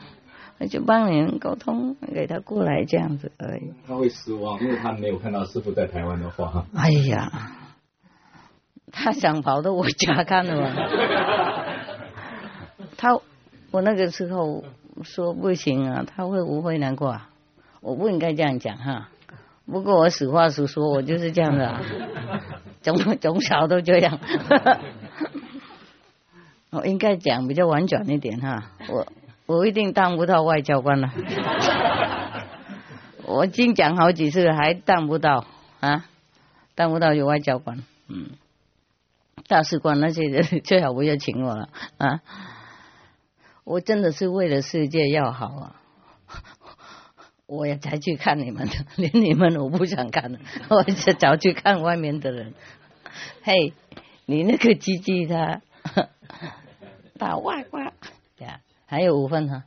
[0.58, 3.72] 那就帮人沟通，给他过来这样子而已。
[3.86, 6.64] 他会失望，因为他没有看到师傅在台湾的话。
[6.74, 7.30] 哎呀，
[8.90, 10.74] 他想跑到我家看了嘛。
[12.96, 13.20] 他，
[13.70, 14.64] 我那个时候
[15.02, 17.30] 说不行啊，他会不会难过啊？
[17.86, 19.10] 我不应该这样讲哈，
[19.64, 21.80] 不过我实话实说，我就是这样的，
[22.82, 24.18] 从从小都这样。
[26.70, 29.06] 我 应该讲比较婉转一点哈，我
[29.46, 31.12] 我一定当不到外交官了。
[33.22, 35.46] 我已经讲好几次，还当不到
[35.78, 36.06] 啊，
[36.74, 38.30] 当不到有外交官，嗯，
[39.46, 41.68] 大使馆那些人 最好不要请我了
[41.98, 42.20] 啊，
[43.62, 45.76] 我真的是为了世界要好啊。
[47.46, 52.54] 我也才去看你们的， 连你们我不想看了， 我就早去看外面的人。
[53.42, 53.72] 嘿，
[54.26, 55.60] 你那个鸡鸡他
[57.18, 57.92] 打外挂。
[58.38, 59.62] 呀，还有五分哈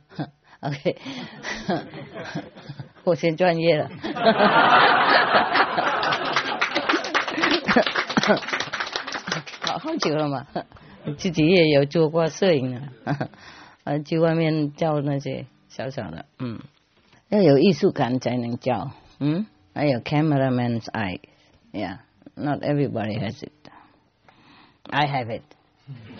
[0.60, 0.96] ，OK，
[3.04, 3.90] 我先专业了，
[9.62, 10.46] 好好久了嘛，
[11.16, 13.28] 自己也有做过摄影啊，
[13.84, 16.60] 呃，去外面教那些小小的，嗯。
[17.29, 25.43] 要有艺术感才能教，嗯，还有 cameraman's eye，yeah，not everybody has it，I have it，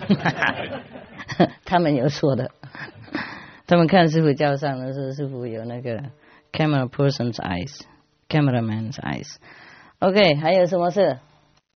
[1.64, 2.52] 他们有说的，
[3.68, 6.04] 他们看师傅教上的时候，师傅有那个
[6.52, 11.20] camera person's eyes，cameraman's eyes，OK，还有什么事？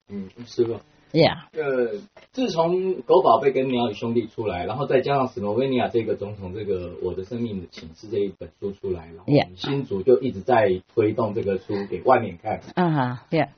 [0.10, 0.80] 嗯，师傅。
[1.14, 2.00] Yeah，呃，
[2.33, 12.62] 自从狗宝贝跟鸟语兄弟出来，然后再加上斯洛维尼亚这个总统这个我的生命的启示这一本书出来了，Yeah，新竹就一直在推动这个书给外面看。
[12.74, 13.50] 嗯哈，Yeah。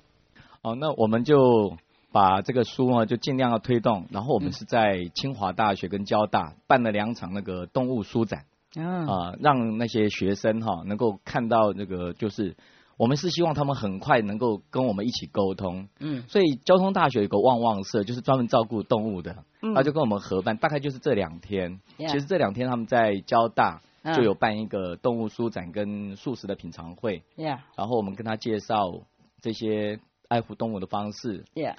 [0.60, 1.78] 哦，那我们就
[2.12, 12.54] 把这个书呢就尽量要推动，然后我们是在清华大学跟交大办了两场那个动物书展，啊，让那些学生哈能够看到那个就是。
[12.96, 23.82] 我们是希望他们很快能够跟我们一起沟通，嗯，所以交通大学有个旺旺社，就是专门照顾动物的，嗯，他就跟我们合办，大概就是这两天，其实这两天他们在交大
[24.16, 29.02] 就有办一个动物书展跟素食的品尝会，yeah，然后我们跟他介绍
[29.42, 31.76] 这些爱护动物的方式，yeah，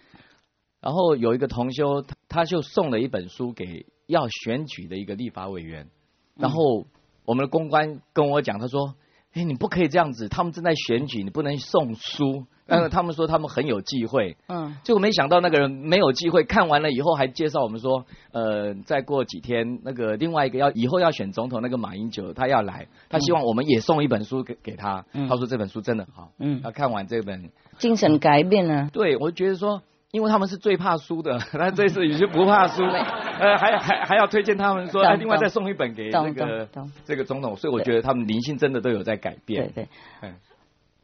[0.82, 5.90] 然后有一个同修，他就送了一本书给要选举的一个立法委员，
[6.36, 6.86] 然后
[7.26, 8.94] 我们的公关跟我讲，他说。
[9.38, 12.46] 哎，你不可以这样子，他们正在选举，你不能送书。
[12.70, 16.44] 但是他们说他们很有机会，嗯，结果没想到那个人没有机会。
[16.44, 25.06] 看完了以后还介绍我们说，呃，再过几天那个另外一个要以后要选总统那个马英九他要来，他希望我们也送一本书给给他。
[25.14, 28.90] 他说这本书真的好，嗯，他看完这本精神改变了。
[28.92, 36.68] 对，我觉得说，因为他们是最怕输的， 那这次有些不怕输，呃，还还还要推荐他们说，另外再送一本给那个
[37.06, 39.72] 这个总统，所以我觉得他们灵性真的都有在改变。
[39.74, 39.90] 对对，
[40.22, 40.36] 嗯。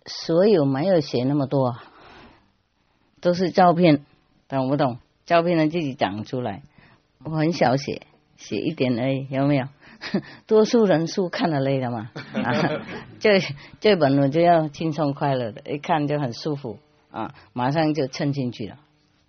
[0.05, 1.77] 所有没有写那么多，
[3.21, 4.05] 都是照片，
[4.49, 4.99] 懂不懂？
[5.25, 6.61] 照片呢自己长出来，
[7.23, 8.01] 我很少写，
[8.35, 9.67] 写一点而已，有没有？
[10.47, 12.09] 多数人数看了累了嘛？
[13.19, 13.39] 这
[13.79, 18.75] 这本我就要轻松快乐的，一看就很舒服啊，马上就蹭进去了。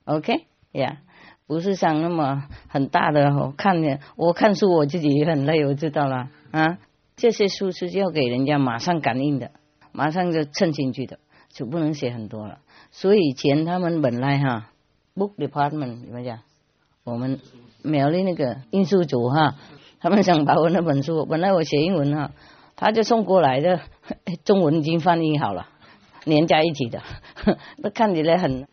[0.05, 0.99] OK 呀，
[1.47, 6.79] 不是像那么很大的，我看见我看书我自己也很累，我知道了啊。
[7.17, 9.53] 这些书是要给人家马上感应的。
[9.93, 12.59] 马上就蹭进去的，就不能写很多了。
[12.91, 14.71] 所以以前他们本来哈
[15.15, 16.41] ，book department 怎么讲？
[17.05, 17.39] 我们
[17.85, 19.55] 苗栗那个印书组哈，
[20.01, 22.33] 他们想把我那本书，本来我写英文哈，
[22.75, 23.83] 他就送过来的，
[24.45, 25.69] 中文已经翻译好了，
[26.25, 27.01] 连在一起的，
[27.79, 28.67] 那看起来很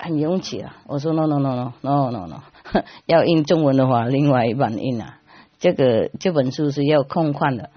[0.00, 0.76] 很勇气啊。
[0.86, 2.42] 我说 no no no no no no no，
[3.06, 5.18] 要印中文的话，另外一版印啊。
[5.58, 7.70] 这个这本书是要空旷的，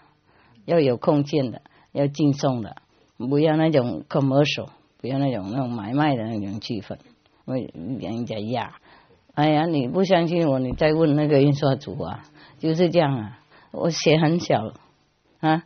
[0.66, 1.62] 要有空间的。
[1.96, 2.78] 要敬送的，
[3.18, 6.98] 不要那种 commercial，不要那种那种买卖的那种气氛，
[7.46, 8.78] 会人家压。
[9.36, 12.24] 哎呀，你不相信我，你再问那个印刷组啊，
[12.58, 13.40] 就是这样啊。
[13.70, 14.74] 我写很小
[15.40, 15.66] 啊，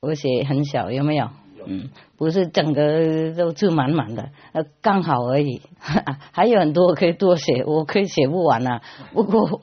[0.00, 1.28] 我写很小，有没有？
[1.66, 5.62] 嗯，不是整个都字满满的，呃，刚好而已。
[6.32, 8.82] 还有很多可以多写，我可以写不完啊。
[9.12, 9.60] 不过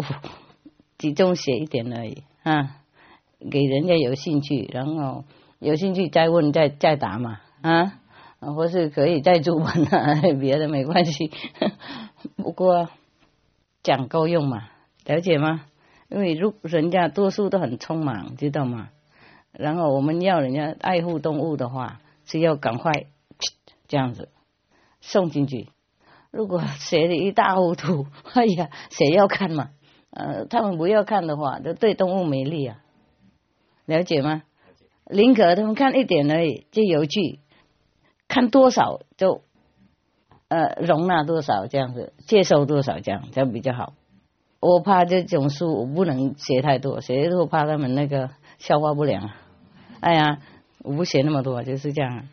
[0.98, 2.78] 集中写一点而已啊，
[3.52, 5.24] 给人家有兴趣，然后。
[5.60, 7.94] 有兴趣再问再再答嘛啊，
[8.40, 11.32] 或是可以再注本啊， 别的没关系。
[12.38, 12.90] 不过
[13.82, 14.70] 讲够用嘛，
[15.04, 15.66] 了解吗？
[16.10, 18.90] 因为如人家多数都很匆忙，知道吗？
[19.58, 22.92] 然后我们要人家爱护动物的话，是要赶快
[23.88, 24.30] 这样子
[25.02, 25.70] 送进去。
[26.32, 29.70] 如果写的一塌糊涂， 哎呀，谁要看嘛？
[30.12, 32.78] 呃，他们不要看的话，就对动物没利啊，
[33.86, 34.44] 了解吗？
[35.10, 37.40] 宁可他们看一点而已，就有趣；
[38.28, 39.42] 看多少就
[40.50, 43.94] 呃容纳多少，这样子接受多少，这样这样比较好。
[44.60, 49.32] 我怕这种书我不能写太多，写太多怕他们那个消化不良。
[50.00, 50.40] 哎呀，
[50.84, 52.28] 我不写那么多，就是这样，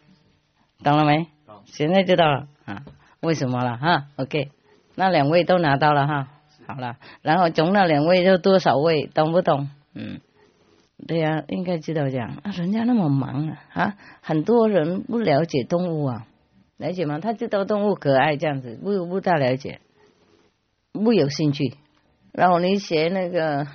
[0.83, 1.29] 懂了没？
[1.67, 2.83] 现在知道了啊？
[3.21, 4.51] 为什么了哈？OK，
[4.95, 6.29] 那两位都拿到了哈，
[6.67, 9.71] 好了，然后总那两位就多少位，懂不懂？
[9.95, 10.21] 嗯。
[11.09, 12.37] 对呀，应该知道这样。
[12.57, 16.27] 人家那么忙啊，啊，很多人不了解动物啊，
[16.79, 17.19] 了解吗？
[17.19, 19.81] 他知道动物可爱这样子，不不大了解，
[20.93, 21.75] 不有兴趣。
[22.33, 23.67] 然后你写那个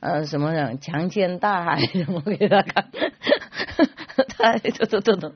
[0.00, 2.90] 呃什么的强奸大海什么给他看，
[4.36, 5.32] 他都都都都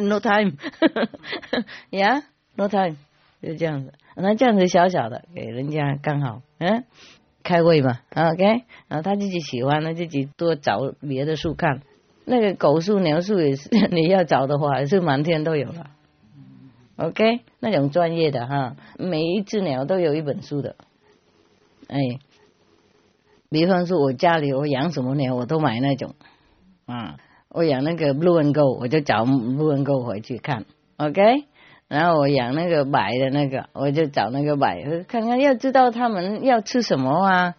[0.00, 0.58] ，no time，yeah，no
[2.68, 2.96] time，
[3.42, 3.92] 就这样子。
[4.16, 6.84] 那这样子小小的给人家刚好，嗯。
[7.44, 8.44] 开胃嘛，OK，
[8.86, 11.82] 然后他自己喜欢，他自己多找别的书看。
[12.24, 15.90] 那个狗树、鸟树也是， 你要找的话，也是满天都有了。
[16.94, 20.76] OK，那种专业的哈，每一只鸟都有一本书的。
[21.88, 21.98] 哎，
[23.52, 26.14] 比方说，我家里我养什么鸟，我都买那种
[26.86, 27.16] 啊。
[27.50, 30.64] 我养那个 blue and gold，我就找 blue and gold 回去看。
[30.96, 31.44] OK。
[31.86, 37.54] 然后我养那个白的那个，我就找那个白，看看要知道他们要吃什么啊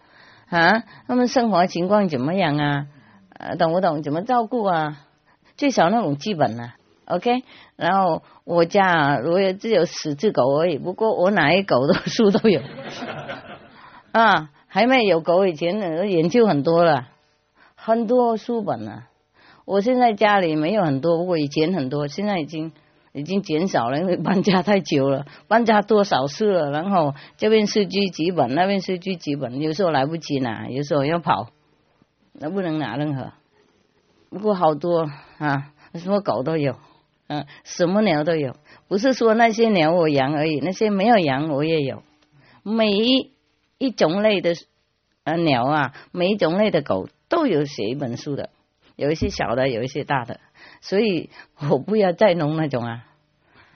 [0.48, 2.86] 啊，他们生活情况怎么样啊？
[3.56, 4.02] 懂不懂？
[4.02, 4.98] 怎么照顾啊？
[5.56, 7.44] 最少那种基本啊 OK。
[7.76, 12.60] 然后我家如果只有十只狗而已，不过我哪一狗的书 都有
[14.10, 17.06] 啊，还没有狗以前呢，研究很多了，
[17.76, 19.08] 很多书本啊。
[19.64, 22.72] 我现在家里没有很多，不过以前很多，现在已经。
[23.12, 31.46] 已经减少了，因为搬家太久了，搬家多少次了，然后这边是居几本，那边是居几本，有时候来不及拿，有时候要跑，
[32.32, 33.30] 那不能拿任何。
[34.30, 35.08] 不过好多
[35.38, 36.74] 啊，什么狗都有，
[37.28, 38.56] 嗯，什么鸟都有，
[38.88, 42.02] 不是说那些鸟我养而已，那些没有养我也有。
[42.64, 42.90] 每
[43.78, 44.54] 一种类的
[45.24, 48.50] 呃鸟啊，每一种类的狗都有写一本书的，
[48.96, 50.40] 有一些小的，有一些大的。
[50.80, 51.30] 所以
[51.70, 53.06] 我不要再弄那种啊，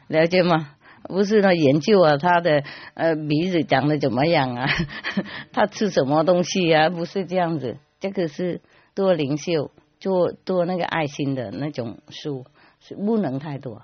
[0.07, 0.75] 了解吗？
[1.05, 4.67] 不是那研究啊，他的呃鼻子长得怎么样啊？
[5.53, 6.91] 他吃什么东西啊？
[6.91, 8.61] 不是这样子，这个是
[8.95, 9.71] 多灵秀
[10.01, 12.45] 做做那个爱心的那种书，
[12.81, 13.83] 是不能太多，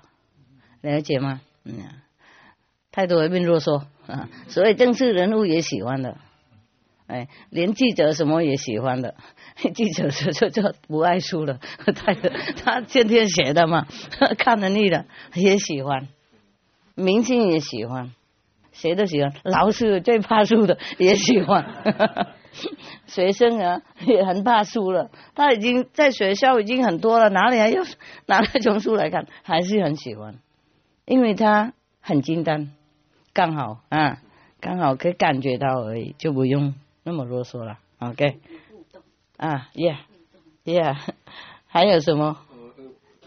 [0.81, 1.41] 了解吗？
[1.63, 1.73] 嗯，
[2.91, 4.29] 太多会变啰嗦啊。
[4.47, 6.17] 所以政治人物也喜欢的，
[7.07, 9.15] 哎，连记者什么也喜欢的。
[9.73, 11.59] 记者说就就不爱书了，
[11.95, 13.87] 太他天天写的嘛，
[14.37, 16.07] 看得腻了，也喜欢。
[16.95, 18.11] 明星也喜欢，
[18.71, 19.33] 谁都喜欢。
[19.43, 22.33] 老师最怕书的也喜欢。
[23.05, 27.83] 学生啊也很怕书了，他已经在学校已经很多了，哪里还要
[28.27, 29.27] 拿那种书来看？
[29.43, 30.35] 还是很喜欢，
[31.05, 32.71] 因为他很简单，
[33.35, 34.21] 刚好啊，
[34.61, 36.73] 刚好可以感觉到而已，就不用
[37.03, 37.77] 那么啰嗦了。
[37.99, 38.39] OK，
[39.37, 40.97] 啊，Yeah，Yeah，
[41.67, 42.37] 还有什么？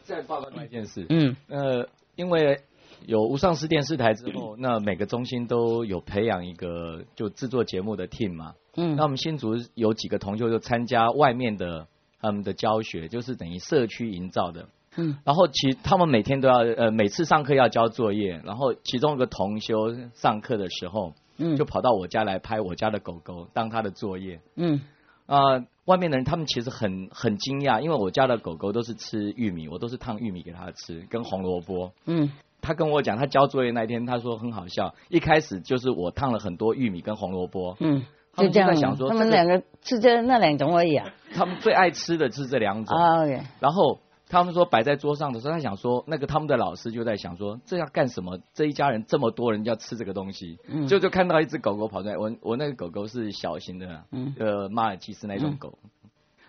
[0.04, 1.06] 再报告另一件事。
[1.10, 2.62] 嗯，呃，因为。
[3.06, 8.54] 有无上市电视台之后，那每个中心都有培养一个就制作节目的 team 嘛。
[8.76, 8.96] 嗯。
[8.96, 11.86] 那我们新竹有几个同学就参加外面的
[12.20, 14.68] 他们的教学，就是等于社区营造的。
[14.98, 15.16] 嗯。
[15.24, 24.40] 然后其他们每天都要呃每次上课要交作业，然后其中一个同修上课的时候，嗯，就跑到我家来拍我家的狗狗当他的作业。
[24.56, 24.82] 嗯。
[25.24, 31.92] 啊，外面的人他们其实很很惊讶，因为我家的狗狗都是吃玉米，我都是烫玉米给它吃，跟红萝卜。
[32.04, 32.30] 嗯。
[32.60, 34.92] 他跟我讲，他交作业那天，他说很好笑。
[35.08, 38.02] 一开始就是我烫了很多玉米跟红萝卜，嗯，
[38.36, 41.08] 就这样想说，他们两个吃这那两种而已啊。
[41.32, 42.98] 他们最爱吃的是这两种。
[42.98, 43.40] OK。
[43.60, 44.00] 然后
[44.30, 48.38] 他们说摆在桌上的时候，他想说，那个他们的老师就在想说，这要干什么？
[48.54, 50.58] 这一家人这么多人要吃这个东西，
[50.88, 52.16] 就就看到一只狗狗跑出来。
[52.16, 54.04] 我我那个狗狗是小型的，
[54.38, 55.78] 呃，马尔济斯那种狗。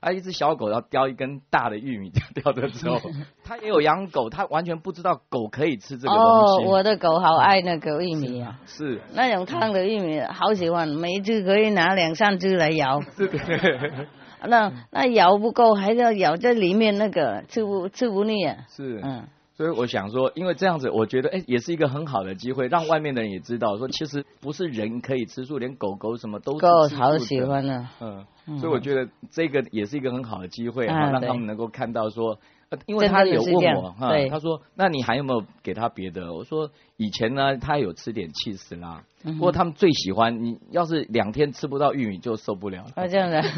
[0.02, 3.02] 啊，一只小狗要叼一根大的玉米，叼的时候，
[3.44, 6.64] 他也有养狗，他完全不知道狗可以吃这个东西。
[6.64, 13.02] 哦，我的狗好爱那个玉米啊，是那种烫的玉米，好喜欢，每一只可以拿两三只来摇。
[13.18, 14.08] 对 对对。
[14.48, 18.58] 那那咬不够，还要咬在里面那个，吃不吃不腻啊？
[18.68, 19.28] 是，嗯。
[19.56, 26.58] 所以我想说，因为这样子，我觉得哎，也是一个很好的机会，让外面的人也知道，说其实不是人可以吃素，连狗狗什么都。
[26.58, 26.68] 狗
[26.98, 27.90] 好喜欢呢。
[28.00, 28.26] 嗯。
[28.58, 32.40] 所以我觉得这个也是一个很好的机会，啊让他们能够看到说，
[32.86, 36.34] 因为他有问我哈，他说那你还有没有给他别的？
[36.34, 42.86] 我说以前呢，他有吃点气死啦，不过他们最喜欢你要是两天吃不到玉米就受不了。
[42.96, 43.42] 啊，这样的。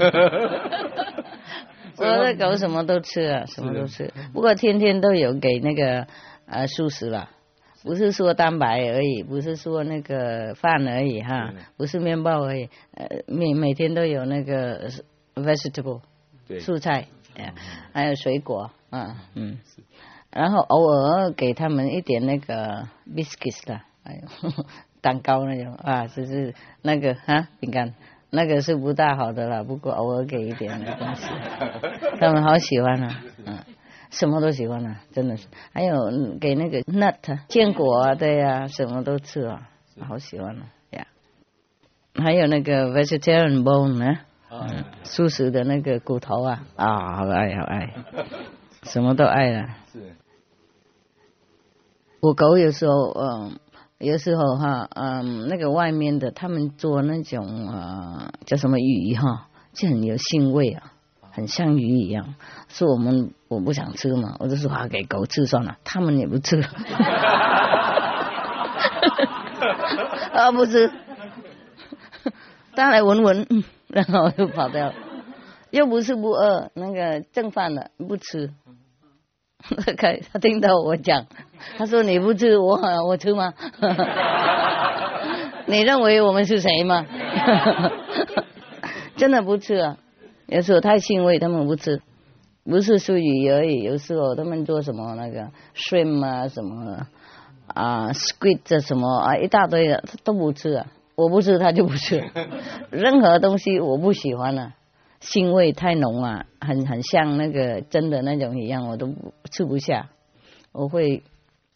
[1.97, 4.11] 我的狗什么都吃啊，什么都吃。
[4.33, 6.07] 不过天天都有给那个
[6.45, 7.29] 呃素食了，
[7.83, 14.89] 不是说蛋白而已，不是说那个饭而已哈，不是面包而已，呃每每天都有那个
[15.35, 15.99] vegetable，
[16.47, 17.07] 蔬菜，
[17.93, 19.57] 还有水果，嗯嗯。
[20.31, 24.49] 然后偶尔给他们一点那个 biscuits 的，哎呦，
[25.01, 27.93] 蛋糕那种啊，就是那个啊饼干。
[28.33, 31.27] 那个是不大好的了，不过偶尔给一点没关系。
[32.17, 33.57] 他们好喜欢啊，嗯，
[34.09, 35.47] 什么都喜欢啊，真的是。
[35.73, 35.97] 还有
[36.39, 39.67] 给那个 nut 坚果啊，对呀，什么都吃啊，
[40.07, 41.07] 好喜欢啊呀。
[42.15, 44.19] 还有那个 vegetarian bone 呢，
[44.51, 47.93] 嗯，素食的那个骨头啊，啊，好爱好爱，
[48.83, 49.69] 什么都爱了。
[49.93, 50.15] 是。
[52.19, 53.59] 我狗有时候嗯。
[53.97, 60.93] 有时候哈，嗯，那个外面的他们做那种啊，叫什么鱼哈，就很有腥味啊，
[61.29, 62.33] 很像鱼一样。
[62.67, 66.59] 是我们我不想吃嘛，我就说啊，给狗吃算了，他们也不吃。
[70.33, 70.91] 啊，不吃，
[72.75, 73.45] 他来闻闻，
[73.91, 74.93] 然后就跑掉了。
[75.69, 78.51] 又不是不饿，那个正饭了不吃。
[79.97, 81.27] 他他听到我讲，
[81.77, 83.53] 他说你不吃我我吃吗？
[85.67, 87.05] 你认为我们是谁吗？
[89.15, 89.97] 真的不吃啊！
[90.47, 92.01] 有时候太腥味，他们不吃。
[92.63, 97.07] 不是属鱼而已，有时候他们做什么那个 shrimp 啊什么
[97.67, 100.87] 啊 squid 什么啊一大堆的，他都不吃啊。
[101.21, 102.23] 我不吃他就不吃，
[102.89, 104.73] 任何东西我不喜欢啊。
[105.21, 109.13] 腥味太浓啊，很很像那个真的那种一样，我都
[109.51, 110.09] 吃不下，
[110.71, 111.21] 我会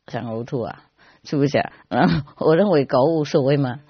[0.08, 0.82] 想呕吐啊，
[1.24, 1.72] 吃不下。
[1.88, 3.82] 然后我认为狗无所谓嘛，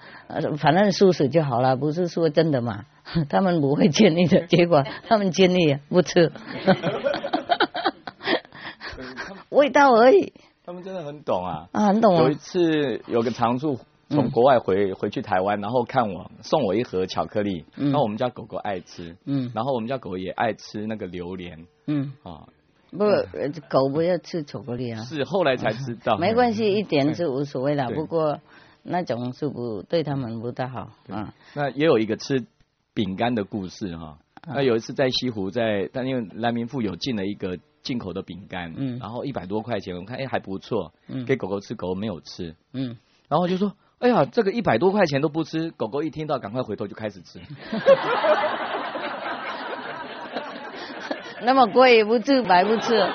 [0.58, 2.84] 反正素食就好了，不是说真的嘛。
[3.30, 6.30] 他们不会建议的，结果 他们建议不吃，
[9.48, 10.34] 味道而已。
[10.66, 12.14] 他们真的很懂啊，啊很懂。
[12.16, 13.78] 有一次有个常住。
[14.08, 22.12] 从国外回回去台湾，然后看我送我一盒巧克力，然后我们家狗狗爱吃，嗯，然后我们家狗也爱吃那个榴莲，嗯。
[22.22, 22.46] 啊，
[22.90, 23.04] 不，
[23.68, 28.38] 狗不要吃巧克力啊，是后来才知道， 没关系，一点是无所谓的，不过
[28.84, 31.34] 那种是不对他们不太好啊。
[31.54, 32.46] 那也有一个吃
[32.94, 42.96] 饼干的故事哈，那有一次在西湖，在但因为蓝明富有进了一个进口的饼干，嗯，然后一百多块钱，我看哎还不错，嗯，给狗狗吃，狗狗没有吃，嗯，
[43.28, 47.40] 然后就说，哎呀，这个一百多块钱都不吃，狗狗一听到赶快回头就开始吃。
[51.42, 53.06] 那么贵不吃白不吃，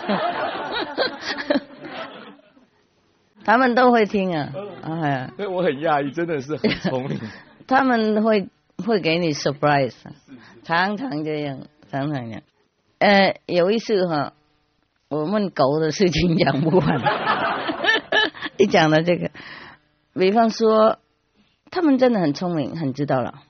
[3.43, 4.49] 他们都会听啊，
[4.83, 7.19] 哎呀，所以我很讶异，真的是很聪明。
[7.67, 8.47] 他们会
[8.85, 9.93] 会给你 surprise，
[10.63, 11.59] 常常这样，
[11.91, 12.41] 常常这样。
[12.99, 14.33] 呃，有一次哈，
[15.09, 17.01] 我问狗的事情讲不完，
[18.57, 19.29] 一讲到这个，
[20.13, 20.99] 比方说，
[21.69, 23.43] 他们真的很聪明，很知道了。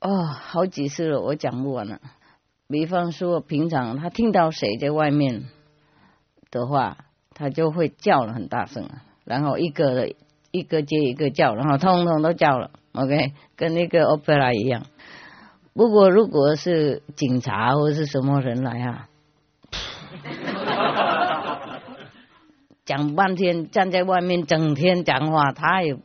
[0.00, 2.00] 哦，好几次了，我讲不完了。
[2.68, 5.44] 比方说，平常他听到谁在外面
[6.50, 6.98] 的话，
[7.34, 8.88] 他就会叫了很大声，
[9.24, 10.14] 然后一个
[10.50, 14.86] 一个接一个叫，然后通通都叫了，OK，跟那个 opera 一样。
[15.72, 19.08] 不过如果是警察或者是什么人来啊，
[22.84, 25.96] 讲半天站在外面整天讲话，他也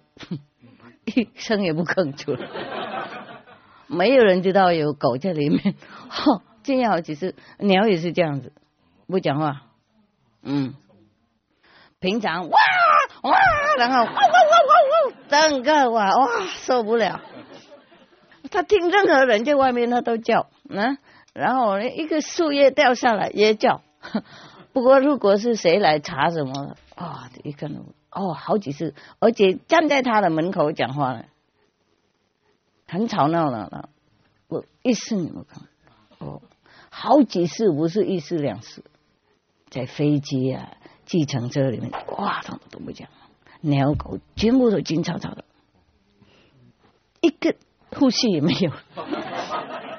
[1.06, 2.48] 一声也不吭出来，
[3.88, 5.76] 没有人知道有狗在里面。
[6.64, 8.52] 这样好几次，鸟也是这样子，
[9.08, 9.64] 不讲话，
[10.44, 10.76] 嗯，
[12.00, 12.60] 平常哇
[13.24, 13.38] 哇，
[13.78, 14.74] 然后哇哇哇哇
[15.10, 17.22] 哇，整个哇哇受不了，
[18.52, 20.98] 他听任何人在外面他都叫，嗯，
[21.34, 23.82] 然后一个树叶掉下来也叫，
[24.80, 31.26] 不过如果是谁来查什么，啊，一个人哦好几次，而且站在他的门口讲话了，
[32.88, 33.90] 很吵闹的，
[34.48, 35.64] 我一次你们看，
[36.20, 36.42] 哦。
[36.90, 38.86] 好几次不是一次两次，
[39.70, 40.72] 在飞机啊、
[41.06, 43.10] 计程车里面，哇，他们都不讲，
[43.60, 45.44] 鸟狗全部都静悄悄的，
[47.20, 47.54] 一个
[47.92, 48.72] 呼吸也没有，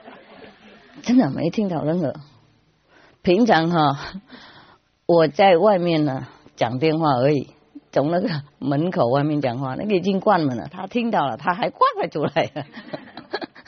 [1.04, 2.14] 真的没听到任何。
[3.22, 4.14] 平常哈，
[5.12, 7.48] 我在外面呢讲电话而已，
[7.90, 8.28] 从那个
[8.60, 12.48] 门口外面讲话，那个已经关门了，他听到了，他还挂了出来。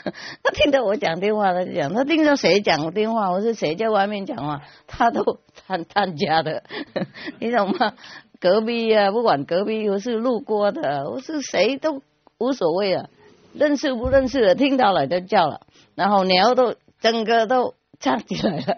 [0.44, 6.62] 他听到我讲电话，他就讲；他听到谁讲电话，我是谁在外面讲话，他都参参加的，
[7.40, 7.94] 你懂吗？
[8.38, 12.02] 隔壁啊，不管隔壁我是路过的，我是谁都
[12.38, 13.08] 无所谓啊，
[13.52, 15.62] 认识不认识的，听到了就叫了，
[15.96, 18.76] 然后鸟都整个都站起来了。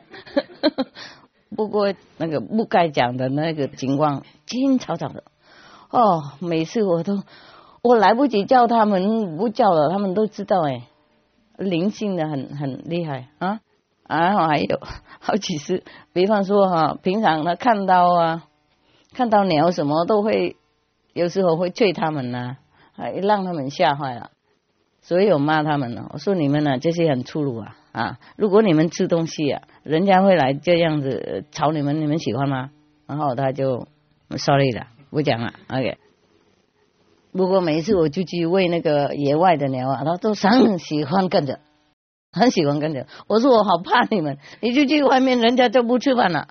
[1.57, 5.25] 不过那个不该讲的那个情况，清吵吵的。
[5.91, 7.23] 哦，每次我都
[7.83, 10.89] 我来不及叫他们，不叫了，他们都知道哎。
[11.57, 13.61] 灵性的很很厉害啊，
[14.09, 14.81] 然后还有
[15.21, 18.49] 好几次，比方说哈，平常他看到啊，
[19.13, 20.57] 看到鸟什么都会，
[21.13, 22.57] 有时候会催他们呐，
[22.97, 24.33] 还让他们吓坏了，
[25.01, 32.71] 所以我骂他们了，我说你们呢这些很粗鲁啊啊，如果你们吃东西啊，人家会来这样子吵你们，你们喜欢吗？
[33.07, 33.87] 然后他就
[34.37, 35.99] sorry 了，不讲了，OK。
[37.33, 41.61] 不过每一次我就去喂那个野外的鸟啊，他都很喜欢跟着，
[42.33, 43.07] 很喜欢跟着。
[43.29, 46.49] 我说我好怕你们，你就去外面，人家就不吃饭了。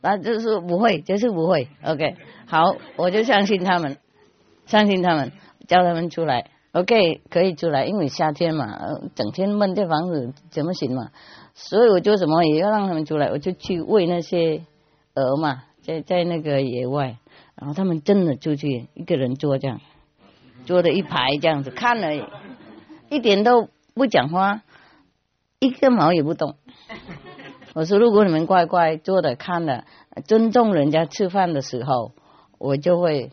[0.00, 1.68] 那就是不会，就是不会。
[1.82, 2.14] OK，
[2.46, 3.96] 好，我就相信他们，
[4.66, 5.32] 相信他们，
[5.66, 6.50] 叫他们出来。
[6.76, 8.66] OK，可以出来，因为夏天嘛，
[9.14, 11.10] 整天闷在房子怎么行嘛？
[11.54, 14.66] 所以我就什么也要让他们出来，我就去喂那些
[15.14, 17.16] 鹅嘛，在在那个野外，
[17.54, 19.80] 然后他们真的出去一个人坐这样。
[20.66, 22.28] 坐的一排这样子看了，
[23.08, 24.60] 一点都不讲话，
[25.58, 26.56] 一根毛也不动。
[27.72, 29.84] 我说如果你们乖乖坐的看了，
[30.26, 32.12] 尊重人家吃饭的时候，
[32.58, 33.32] 我就会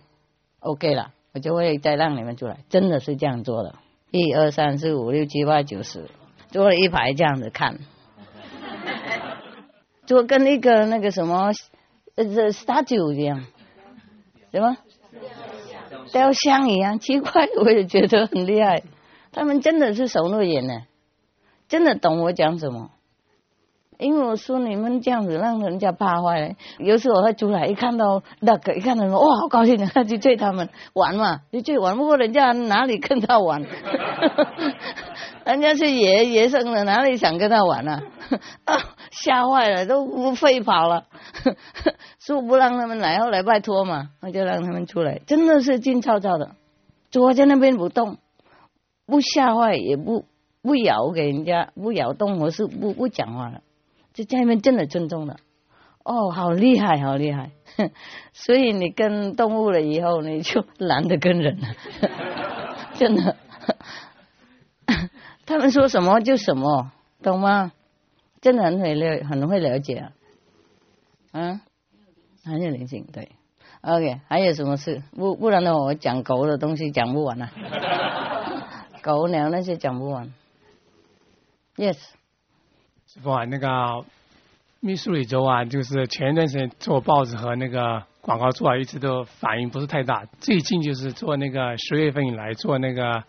[0.61, 2.59] OK 了，我就会再让你们出来。
[2.69, 3.75] 真的是这样做的，
[4.11, 6.09] 一二三四五六七八九十，
[6.49, 7.79] 坐了一排这样子看，
[10.05, 11.51] 就跟那个那个什么
[12.15, 13.43] 呃 statue 一样，
[14.51, 14.77] 什么？
[16.11, 18.83] 雕像一样奇怪，我也觉得很厉害。
[19.31, 20.83] 他们真的是手诺眼呢，
[21.67, 22.91] 真的懂我讲什么。
[23.97, 26.53] 因为我说你们这样子让人家怕坏了。
[26.79, 31.97] 有时候他出来一看到那个，一看到哇，好高兴，他就追他们玩嘛，就追玩。
[31.97, 33.63] 不过人家哪里跟他玩？
[35.45, 38.01] 人家是野野生的，哪里想跟他玩啊？
[39.11, 41.05] 吓坏了，都飞跑了。
[42.19, 45.19] 说不让他们来，后来拜托嘛，我就让他们出来。
[45.27, 46.51] 真的是静悄悄的，
[47.11, 48.17] 坐在那边不动，
[49.05, 50.23] 不吓坏，也不
[50.61, 53.59] 不咬给人家，不咬动，我是不不讲话了。
[54.13, 55.37] 在家里面真的尊重的。
[56.03, 57.51] 哦，好厉害，好厉害。
[58.33, 61.67] 所以你跟动物了以后，你就懒得跟人了，
[62.95, 63.35] 真的。
[65.45, 66.91] 他们说什么就什么，
[67.23, 67.71] 懂吗？
[68.41, 70.11] 真的很会了，很会了解啊。
[71.31, 71.61] 嗯，
[72.43, 73.29] 很有灵性，对。
[73.81, 75.01] OK，还有什么事？
[75.15, 77.49] 不不然的话，我讲狗的东西讲不完啊。
[79.01, 80.33] 狗粮那些讲不完。
[81.75, 81.97] Yes。
[83.13, 84.03] 师傅啊，那个
[84.79, 90.25] 密苏里州啊，就是前一段时间做报纸和那个广告做啊，一直都反应不是太大。
[90.39, 93.23] 最近就是做那个十月份以来做那个。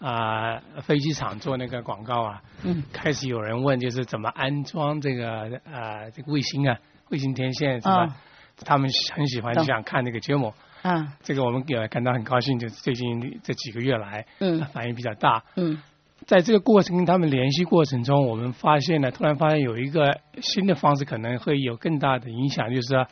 [0.00, 6.76] 啊，飞机场做那个广告啊，嗯，开始有人问就是怎么安装这个呃这个卫星啊，
[7.08, 8.14] 卫星天线是吧？
[8.66, 15.80] 他们很喜欢就想看那个节目啊，这个我们也感到很高兴，就是最近这几个月来，嗯，反应比较大，嗯，
[16.26, 23.06] 在这个过程跟他们联系过程中，我们发现呢，突然发现有一个新的方式可能会有更大的影响，就是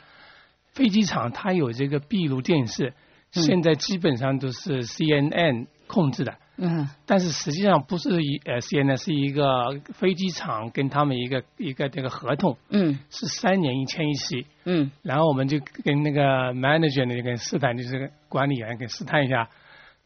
[0.73, 2.95] 飞机场它有这个闭路电视，
[3.31, 6.37] 现在基本上都是 CNN 控制的。
[6.59, 19.49] 嗯，但是实际上不是一呃，C N N 是一个飞机场跟他们一个一个这个合同，嗯，是三年一签一期，嗯，然后我们就跟那个 manager 那个试探，就是管理员给试探一下，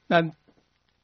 [0.07, 0.23] 那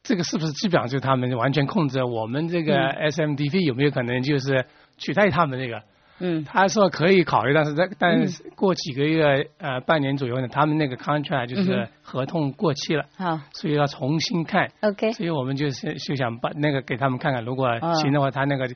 [0.03, 4.65] 这个是不是基本上就他们完全控制我们这个 S M D V 有没有可能就是
[4.97, 5.81] 取代他们这个？
[6.19, 14.69] 嗯，他说可以考虑，但是在但是过几个月呃半年左右呢，他们那个 contract 就是合同过期了，好，所以要重新看。
[14.81, 18.69] OK，所以我们就是就想把那个给他们看看，如果行的话，他那个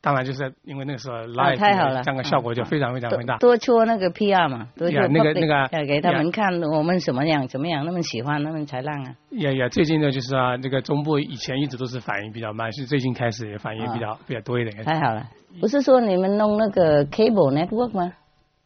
[0.00, 3.36] 当然就是因为那个时候 live 这样的效果就非常非常大。
[3.38, 9.14] 多戳那个 PR 嘛，多戳那个那个要给他们看我们什么样怎么样，那么喜欢，那么才让啊。
[9.30, 14.84] 也也最近呢就是啊，这个中部以前一直都是反应比较慢，是最近开始反应比较比较多一点。
[14.84, 15.28] 太好了。
[15.60, 18.12] 不是说你们弄那个 cable network 吗？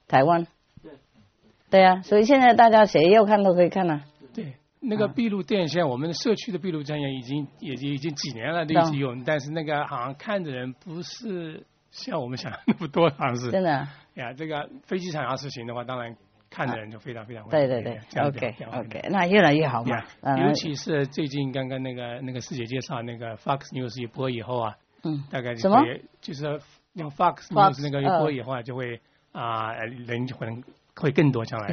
[0.08, 0.46] 台湾。
[0.82, 0.92] 对。
[1.70, 4.02] 对啊，所以现在大家谁要看都可以看啊。
[4.82, 13.50] 对，那个闭路电线，我们社区的闭路电线已经也已经几年了都一直用，但是那个好像看的人不是像我们想那么多，好像是。
[13.50, 13.88] 真的。
[14.14, 16.14] 呀，这个飞机场要是行的话，当然
[16.50, 20.02] 看的人就非常非常对对对，OK OK，那越来越好嘛。
[20.36, 25.82] 尤其是最近刚刚那个那个师姐介绍那个 Fox News 一播以后啊，嗯，大概什么？
[26.20, 26.60] 就是。
[26.94, 29.00] 用 Fox News 那个一播以后啊，就会
[29.32, 30.62] 啊人就可能
[30.94, 31.68] 会更多将来。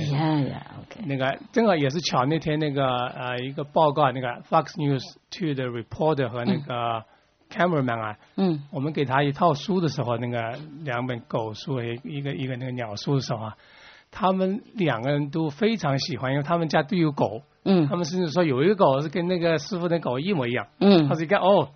[1.06, 7.04] 那个正好也是巧，那天那个呃一个报告，那个 Fox News Two 的 reporter 和那个
[7.50, 13.58] cameraman 啊，嗯，我们给他一套书的时候，那个两本狗书一一个一个那个鸟书的时候啊，
[14.12, 21.70] 他们两个人都非常喜欢，因为他们家都有狗，嗯，他们甚至说有一个狗是跟那个师傅的狗一模一样，嗯，他是一看哦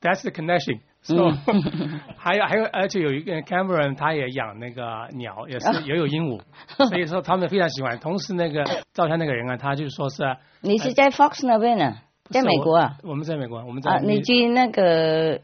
[0.00, 0.80] ，That's the connection。
[1.04, 1.38] 是吧？
[2.16, 6.40] 还有还有，而且有一个 Cameron，他也养那个鸟，也是也有鹦鹉，
[6.88, 7.98] 所以说他们非常喜欢。
[7.98, 10.22] 同时，那个照相那个人啊，他就说是
[10.62, 11.94] 你是在 Fox 那边呢，
[12.30, 12.96] 在美国啊？
[13.02, 13.90] 我们在美国，我们在。
[13.90, 15.42] 啊，你去那个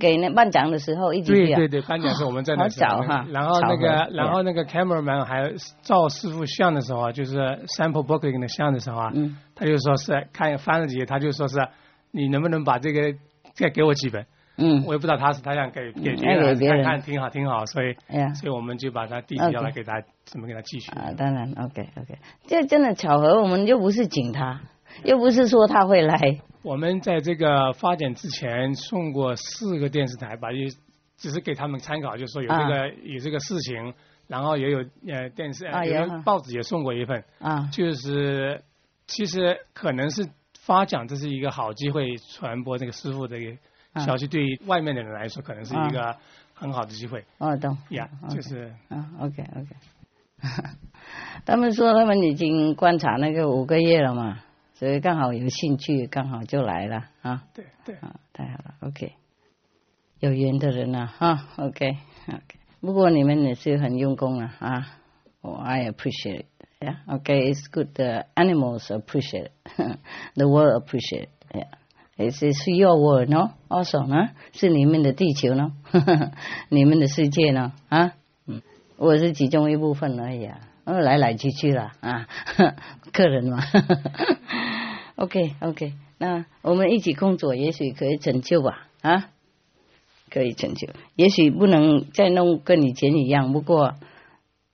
[0.00, 3.26] 给那颁奖的时候一起对对对，颁奖时候我们在那找哈。
[3.30, 7.36] 然后那个，然后那个 Cameraman 还照师傅像的时候啊，就是
[7.76, 9.12] Sample Booking 的像的时候啊，
[9.54, 11.68] 他就说是看翻了几页，他就说是
[12.12, 13.14] 你能不能把这个
[13.52, 14.24] 再给我几本。
[14.58, 21.12] 嗯，我也不知道他是他想给给别人看看挺好挺好，所以哎呀，所以我们就把他地址要来给他怎么给他继续啊？
[21.16, 24.62] 当然，OK OK，这真的巧合，我们又不是请他，
[25.04, 26.16] 又不是说他会来。
[26.62, 30.68] 我们在这个发展之前送过四个电视台吧，也
[31.18, 33.92] 只是给他们参考，就是说有这个有这个事情，
[34.26, 37.22] 然后也有呃电视啊，有报纸也送过一份。
[37.40, 38.62] 啊，就是
[39.06, 40.26] 其实可能是
[40.58, 43.36] 发奖，这是一个好机会传播这个师傅的。
[44.00, 46.16] 消息对外面的人来说，可能是一个
[46.54, 47.24] 很好的机会。
[47.38, 47.76] 哦，懂。
[47.90, 48.72] 呀，就是。
[48.88, 49.76] 啊，OK OK。
[51.44, 54.40] 他们说他们已经观察那个五个月了嘛，
[54.74, 57.44] 所以刚好有兴趣，刚好就来了啊。
[57.54, 57.94] 对对。
[57.96, 59.12] 啊，太好了，OK。
[60.20, 61.96] 有缘的人啊，哈，OK
[62.28, 62.58] OK。
[62.80, 64.86] 不过你们也是很用功啊，啊，
[65.40, 66.46] 我 I appreciate it.
[66.78, 67.94] Yeah, OK, it's good.
[67.94, 69.98] The animals appreciate it.
[70.34, 71.30] The world appreciate.
[71.50, 71.68] Yeah.
[72.16, 75.72] 也是是 your world 呢，also 呢，是你们的地球呢，
[76.70, 78.14] 你们的世界呢，啊，
[78.46, 78.62] 嗯，
[78.96, 82.26] 我是其中一部分而已啊，哦，来来去去了啊，
[83.12, 83.58] 客人嘛，
[85.16, 89.28] OK OK，那我们一起工作，也许可以拯救吧，啊，
[90.30, 93.94] 可以拯救，也许不能再弄跟以前一样，不过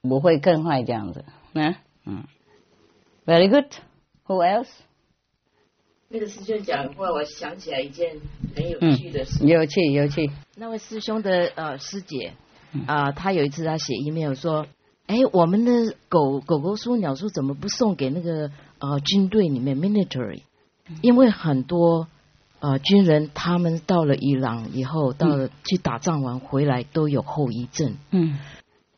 [0.01, 1.25] 不会更坏这样子，
[1.55, 1.75] 啊，
[2.07, 2.23] 嗯
[3.27, 4.69] ，Very good，Who else？
[6.13, 8.17] 那个师兄讲话，我想起来一件
[8.55, 9.47] 很有趣的事。
[9.47, 10.31] 有趣，有趣。
[10.57, 12.35] 那位师兄的呃师姐
[12.87, 14.67] 啊，他有一次他写 email 说
[15.09, 20.43] ：“哎，我们的狗狗狗书、鸟书怎么不送给那个呃军队里面 military？
[21.01, 22.09] 因为很多
[22.61, 28.39] 呃军人他们到了伊朗以后，到了去打仗完回来都有后遗症，嗯，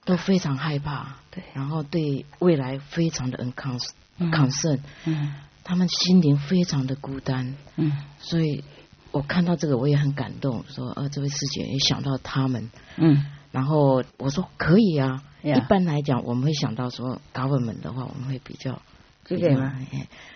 [0.05, 5.33] 都非常害怕，对，然后对未来非常的 uncon，concern，嗯，
[5.65, 8.62] 他们心灵非常的孤单，嗯，所以
[9.11, 18.81] 我看到这个我也很感动，说呃这位师姐也想到他们，嗯，然后我说可以啊，一般来讲我们会想到说 government 的话，我们会比较。
[19.27, 19.75] 就这样，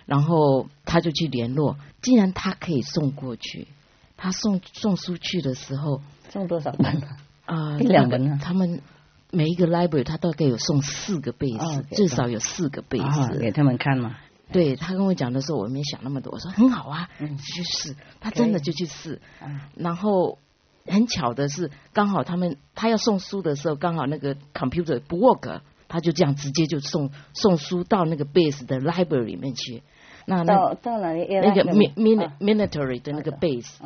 [0.06, 1.76] 然后他就去联络。
[2.00, 3.68] 既然他可以送过去，
[4.16, 6.00] 他送送出去的时候
[6.30, 7.02] 送多少本？
[7.44, 8.38] 啊，一两本呢？
[8.42, 8.80] 他们
[9.30, 14.16] 每一个 library 他大概有送四个贝斯，至少有四个贝斯给他们看嘛。
[14.52, 17.96] 对他跟我讲的时候，我没想那么多，我说很好啊，去试。
[18.20, 19.20] 他真的就去试。
[19.74, 20.38] 然后
[20.86, 25.60] 很巧的是，刚好他们他要送书的时候，刚好那个 computer 不 work。
[25.90, 29.82] 他就这样直接就送送书到那个 base 的 library 里面去，
[30.28, 31.26] 那到到哪里？
[31.40, 33.76] 那个 min min military 的那个 base，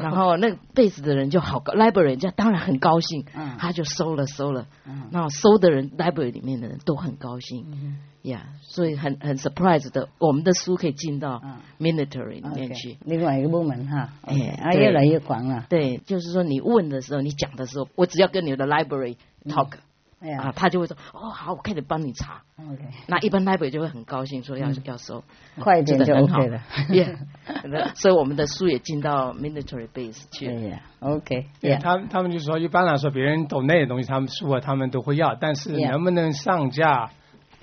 [0.00, 3.24] 然后 那个 base 的人就好高，library 就当然很高兴，
[3.58, 4.66] 他就收了收了，
[5.10, 7.64] 那收的人 library 里面的人都很高兴，
[8.22, 11.40] 呀，所以很很 surprise 的，我们的书可以进到
[11.80, 19.16] military 里面去，另外一个部门哈，哎，啊越来越广了，对，就是说你问的时候，你讲的时候，我只要跟你的 library
[19.46, 19.78] talk。
[20.20, 22.42] 啊，他就会说哦，好，我开始帮你查。
[22.58, 25.22] OK，那一般 library 就会很高兴，说要要收，
[25.60, 26.60] 快一点就 OK 了。
[26.90, 27.16] Yeah，
[27.94, 30.78] 所以我们的书也进到 military base 去了。
[30.98, 31.46] OK，
[31.80, 37.10] 他他们就说，一般来说，别人懂那些东西，他们书啊，他们都会要，但是能不能上架、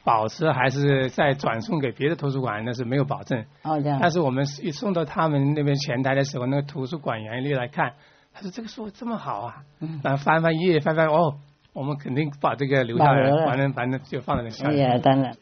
[0.05, 3.43] 保持，还是再转送给别的图书馆，那是没有保证。
[3.63, 3.99] 哦，这样。
[4.01, 7.95] 但是我们一送到他们那边前台的时候，那个图书馆员一来看，
[8.33, 9.63] 他说这个书这么好啊，
[10.01, 11.35] 然后翻翻页，翻翻哦。
[11.75, 14.69] 我们肯定把这个留下来，反正反正就放在那下。
[14.69, 15.35] 哎呀，当然，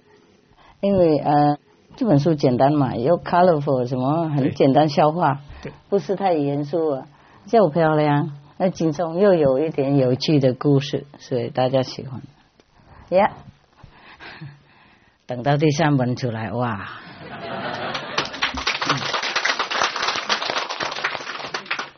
[0.82, 1.60] 因为呃，
[1.96, 5.42] 这本书简单嘛，又 colorful，什么很简单消化，
[5.90, 7.06] 不是太严肃啊，
[7.52, 12.20] 又漂亮，那其中又有一点有趣的故事，所以大家喜欢。
[13.10, 13.30] 呀，
[15.28, 16.90] 等到第三本出来，哇！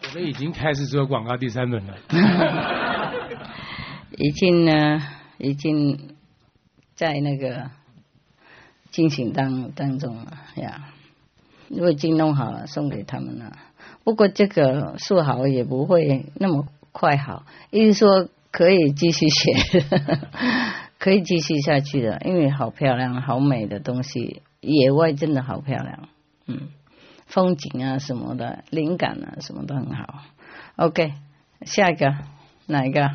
[0.04, 1.96] 我们已经开始做广告第三本了。
[4.18, 5.02] 已经呢，
[5.38, 6.16] 已经
[6.96, 7.70] 在那个
[8.92, 10.90] 进行当当中了呀。
[11.70, 13.58] 我已经弄好了，送给他们了。
[14.04, 19.52] 不过这个说好也不会那么快好，意思说可以继续写，
[21.00, 26.08] 可以继续下去的，因为好漂亮、好美的东西，野外真的好漂亮。
[26.46, 26.70] 嗯，
[27.26, 30.22] 风景啊什么的，灵感啊什么都很好。
[30.76, 31.14] OK，
[31.66, 32.16] 下一个
[32.68, 33.10] 哪一个？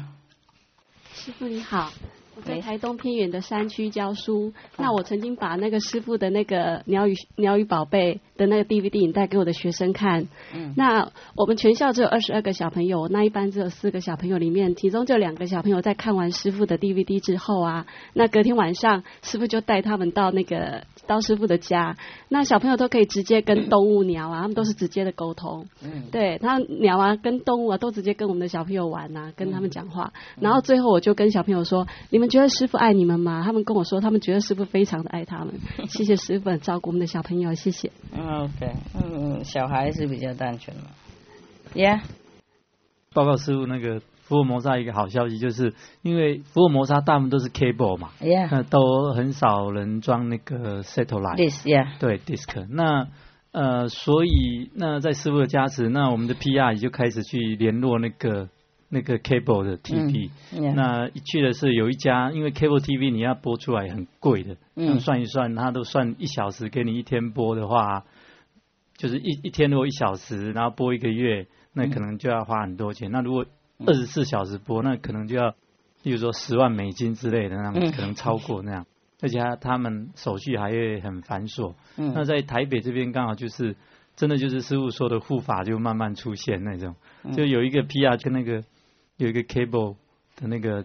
[1.25, 1.97] 师傅你好，
[2.37, 4.53] 我在台东偏远的山区教书。
[4.77, 10.29] 那我曾经把那个师傅的那个鸟语鸟语宝贝的那个 DVD 影带给我的学生看。
[10.55, 10.75] 嗯。
[10.77, 20.85] 那我们全校只有二十二个小朋友，那一班只有四个小朋友里面，其中就两个小朋友在看完师傅的 DVD 之后啊，那隔天晚上师傅就带他们到那个。
[21.07, 21.97] 刀师傅的家，
[22.29, 25.67] 那小朋友都可以直接跟动物鸟啊，他们都是直接的沟通。
[25.83, 30.13] 嗯，对他鸟啊跟动物啊都直接跟我们的小朋友玩啊，跟他们讲话。
[30.39, 35.55] 然后最后我就跟小朋友说：“你们觉得师傅爱你们吗？”他们跟我说，他们觉得师傅非常的爱他们。
[35.89, 37.91] 谢谢师傅照顾我们的小朋友，谢谢。
[38.17, 40.85] 嗯，OK，嗯，小孩是比较单纯嘛。
[41.75, 42.03] Yeah。
[43.13, 44.01] 报告师傅那个。
[44.31, 51.35] 福尔摩沙一个好消息，就是因为福尔摩沙大部分都是 cable 嘛，那都很少人装那个 satellite。
[51.99, 52.65] 对 disk。
[52.71, 53.09] 那
[53.51, 58.49] 呃，所以那在师傅的加持，那我们的 PR 也就开始去联络那个
[58.91, 60.31] 那个 cable 的 TV。
[60.75, 65.01] 那一去的是有一家，因为 cable TV 你要播出来很贵的，嗯。
[65.01, 68.05] 算一算，他都算一小时给你一天播的话，
[68.97, 73.11] 就是一一天如果一小时，然后播一个月，那可能就要花很多钱。
[73.11, 73.47] 那如果
[73.87, 75.55] 二十四小时播，那可能就要，
[76.03, 78.87] 例如说十万美金之类的，那可能超过那样，
[79.23, 81.75] 而且他们手续还会很繁琐。
[81.97, 83.77] 那在台北这边刚好就是，
[84.17, 86.95] 真的就是师傅说的护法就慢慢出现那种，
[87.35, 88.63] 就有一个 PR 跟那个
[89.25, 89.97] 有一个 Cable
[90.37, 90.85] 的那个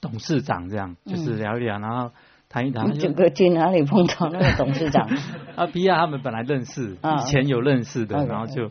[0.00, 2.10] 董事长这样，就是聊一聊，然后
[2.48, 2.92] 谈一谈。
[2.92, 5.08] 这个去哪里碰到那个董事长？
[5.56, 8.70] 啊皮亚他们本来认识，以前有认识的，然后就。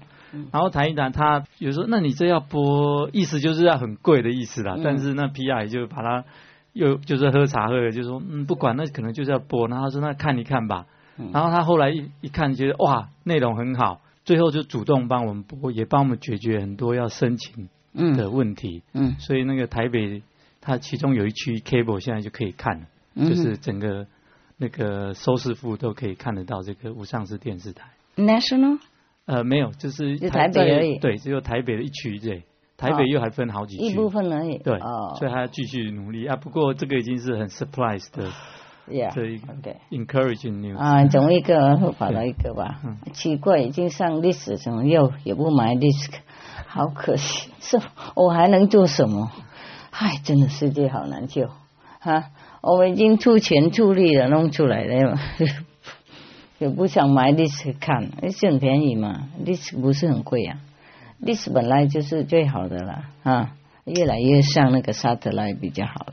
[0.52, 4.78] 然后谈一谈，他有时候，那你这要播，意思就是要很贵的意思啦。
[4.84, 5.68] 但是那 P.R.
[5.68, 6.26] 就把他
[6.72, 9.68] 又就是喝茶喝，就说嗯不管，那可能就是要播。
[9.68, 10.88] 然后他说那看一看吧。
[11.32, 18.84] 然后他后来一一看，觉得哇内容很好，最后就主动帮我们播，也帮我们解决很多要申请的问题。
[18.94, 20.22] 嗯，所以那个台北，
[20.62, 22.86] 它其中有一区 Cable 现在就可以看了，
[23.16, 24.08] 就是整个
[24.58, 27.90] 那个收视户都可以看得到这个无上市电视台。
[28.16, 28.80] National。
[29.26, 31.00] 呃，没有，就是台北而已。
[31.00, 32.44] 对，只有台北的一区对。
[32.76, 33.86] 台北又还分好几区。
[33.86, 34.58] 一部分而已。
[34.58, 34.78] 对，
[35.18, 36.36] 所以他要继续努力啊。
[36.36, 38.32] 不过这个已经是很 surprise 的。
[39.14, 39.48] 这一个
[39.92, 42.82] encouraging news 啊，总一个会跑到一个吧。
[43.14, 46.12] 奇怪，已经上历史，怎么又也不买 disc？
[46.74, 47.80] 好可惜，是
[48.16, 49.32] 我还能做什么？
[49.92, 51.48] 嗨，真的世界好难救
[52.00, 52.32] 啊！
[52.62, 55.20] 我们已经出钱出力了，弄出来了，
[56.58, 60.62] 也不想买 disc 看，是很便宜嘛，disc 不是很贵啊
[61.24, 63.52] ，disc 本来就是最好的了啊，
[63.86, 66.08] 越来越像那个 satellite 比较好。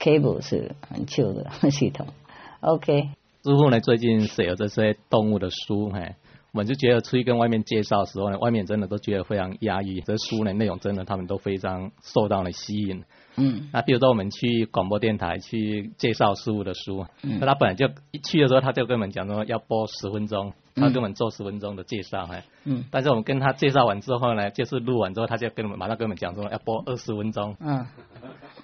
[0.00, 2.08] Cable 是很旧的 系统。
[2.58, 3.10] OK，
[3.44, 6.16] 师傅呢最近写了这些动物的书，嘿，
[6.52, 10.00] 我们就觉得出去跟外面介绍的时候呢，外面真的都觉得非常压抑。
[10.02, 13.04] 这书呢内容真的他们都非常受到了吸引。
[13.36, 13.70] 嗯。
[13.72, 22.42] 那比如说我们去广播电台去介绍师傅的书，那他本来就一去的时候他就跟我们讲说要播十分钟，他跟我们做十分钟的介绍，嘿。
[22.64, 22.84] 嗯。
[22.90, 27.56] 但是我们跟他介绍完之后呢，就是录完之后他就跟我们马上跟我们讲说要播二十分钟。
[27.60, 27.86] 嗯。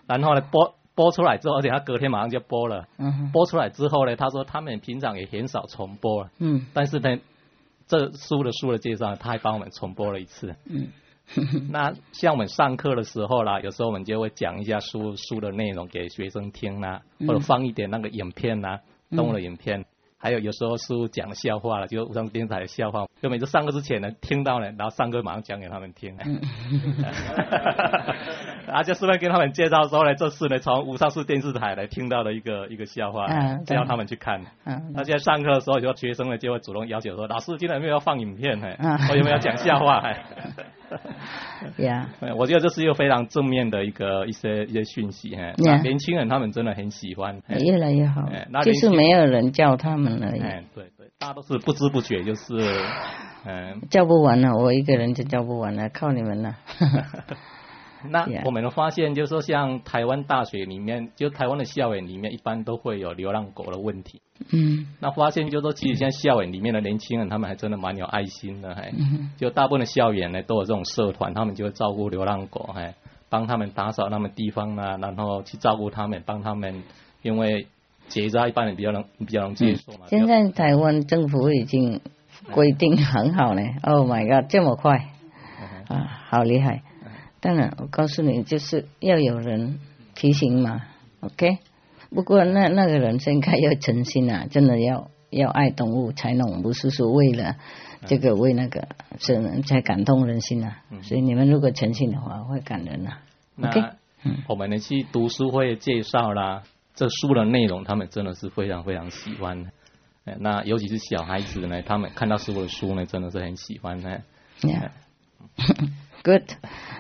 [0.07, 0.75] 然后呢播。
[0.95, 2.89] 播出来之后，而且他隔天马上就播了。
[2.99, 3.31] 嗯。
[3.33, 6.31] 播出来之后呢，他说他们平常也很少重播了。
[6.41, 6.67] 嗯。
[6.75, 7.17] 但是呢，
[7.89, 10.55] 这书的书的介绍，他还帮我们重播了一次。
[10.67, 10.89] 嗯。
[11.71, 18.81] 那像我们上课的时候啦，有时候我们就会讲一下书书的内容给学生听啦，或者放一点那个影片呐，
[19.11, 19.85] 动物的影片。
[20.21, 26.17] 还有有时候师傅讲笑话了，就上电视台的笑话，就每次上课之前呢听到呢，然后上课马上讲给他们听。
[28.67, 33.29] 啊，就顺便跟他们介绍说呢，这是呢从五上市电视台来听到的一个一个笑话，
[33.65, 34.43] 叫他们去看。
[34.65, 34.93] 嗯。
[34.93, 38.61] 那现在上课的时候，有学生呢就会主动要求说，老师今天有没有要放影片？
[38.63, 38.77] 哎，
[39.11, 39.99] 我有没有要讲笑话？
[39.99, 40.25] 哎。
[41.85, 42.09] 呀。
[42.37, 45.33] 我觉得这是一个非常正面的一个一些一些讯息。
[45.35, 45.55] 哎。
[45.83, 47.41] 年轻人他们真的很喜欢。
[47.49, 48.29] 越来越好。
[48.65, 50.08] 就是没有人叫他们。
[50.17, 52.55] 哎，对对，大家都是不知不觉就是，
[53.45, 56.57] 嗯，叫不完了，我一个人就叫不完了，靠你们了。
[58.11, 64.23] 那 我们发现，就是说，像台湾大学里面，就台湾的校园里面，一般都会有流浪狗的问题。
[64.53, 64.87] 嗯。
[65.01, 68.93] 那发现，就是说，其实现在校园里面的年轻人，他们还真的蛮有爱心的，还，
[69.37, 72.95] 就大部分的校园呢，都有这种社团，他们就会照顾流浪狗，还
[73.29, 76.85] 帮他们打扫他们地方啊，然后去照顾他们，帮他们，
[77.23, 77.67] 因为。
[78.09, 80.07] 结扎一般人比较能比较能接受嘛。
[80.09, 82.01] 现在台湾政府已经
[82.51, 83.63] 规定很好呢。
[83.83, 85.11] Oh my god，这么快
[85.89, 86.83] 啊，好厉害！
[87.41, 89.79] 当然，我告诉你，就是要有人
[90.15, 90.83] 提醒嘛。
[91.21, 91.59] OK，
[92.11, 97.57] 不过那那个人应该要诚心啊，真的要要爱动物才能，不是说为了
[98.07, 98.89] 这个为那个
[99.19, 100.79] 是才感动人心啊。
[101.03, 103.21] 所以你们如果诚心的话，会感人啊。
[103.63, 103.83] OK，
[104.49, 106.63] 我们呢去读书会介绍啦。
[106.99, 109.71] 这书的内容，他们真的是非常非常喜欢的。
[110.41, 114.21] 那尤其是小孩子呢，他们看到师傅的书呢，真的是很喜欢的。
[116.25, 116.43] Good，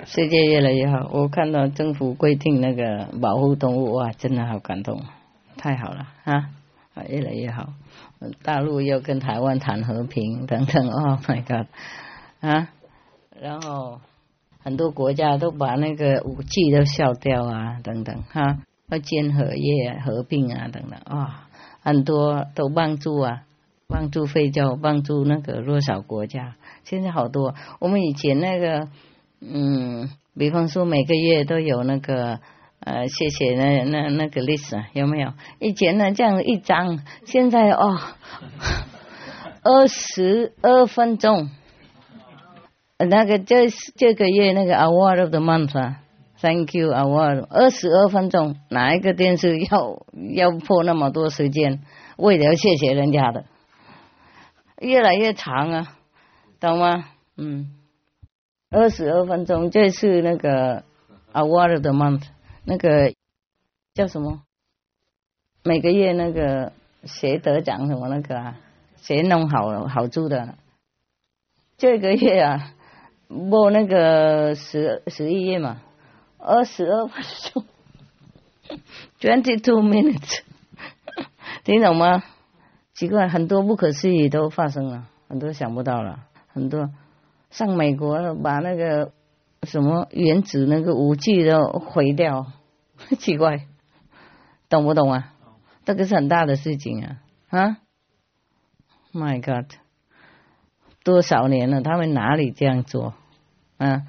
[0.06, 1.10] 世界越来越好。
[1.12, 5.02] 我看到政府规定那个保护动物，哇，真的好感动，
[5.56, 6.50] 太好了啊！
[7.08, 7.72] 越来越好。
[8.44, 11.66] 大陆要跟台湾谈和平等等，Oh my God！
[12.38, 12.68] 啊，
[13.40, 14.00] 然后
[14.60, 18.58] 很多国家都把那个武器都消掉啊，等等哈。
[18.90, 21.48] 要建合业合并啊，等等啊，
[21.82, 23.42] 很多都帮助啊，
[23.86, 26.54] 帮助非洲，帮助那个弱小国家。
[26.84, 28.88] 现在好多，我们以前那个，
[29.40, 32.40] 嗯，比方说每个月都有那个
[32.80, 35.32] 呃，谢谢那那那个 list 有没有？
[35.58, 37.98] 以前呢这样一张，现在哦，
[39.62, 41.50] 二十二分钟，
[42.96, 46.00] 那个这这个月那个 award of the month 啊。
[46.40, 51.82] Thank you 啊，我二十二分钟，哪一个电视要要破那么多时间？
[52.16, 53.44] 为了谢谢人家的，
[54.80, 55.96] 越来越长啊，
[56.60, 57.08] 懂吗？
[57.36, 57.72] 嗯，
[58.70, 60.84] 二十二分钟，这是那个
[61.32, 62.22] Award 的 month，
[62.64, 63.12] 那个
[63.94, 64.42] 叫什么？
[65.64, 66.72] 每个月那个
[67.02, 68.56] 谁得奖什么那个啊？
[69.02, 70.54] 谁弄好好做的？
[71.76, 72.74] 这个月啊，
[73.50, 75.82] 播那个十十一月嘛。
[76.38, 77.22] 二十二分
[77.52, 77.64] 钟，
[79.20, 80.40] twenty two minutes，
[81.64, 82.22] 听懂吗？
[82.94, 86.90] 奇怪，很多不可思议都发生了，很多想不到了，很多
[87.50, 89.12] 上美国把那个
[89.62, 92.46] 什么原子那个武器都毁掉，
[93.18, 93.66] 奇怪，
[94.68, 95.34] 懂不懂啊？
[95.84, 97.16] 这个是很大的事情啊
[97.48, 97.78] 啊
[99.12, 99.72] ！My God，
[101.02, 103.14] 多少年了，他们哪里这样做
[103.78, 104.02] 啊？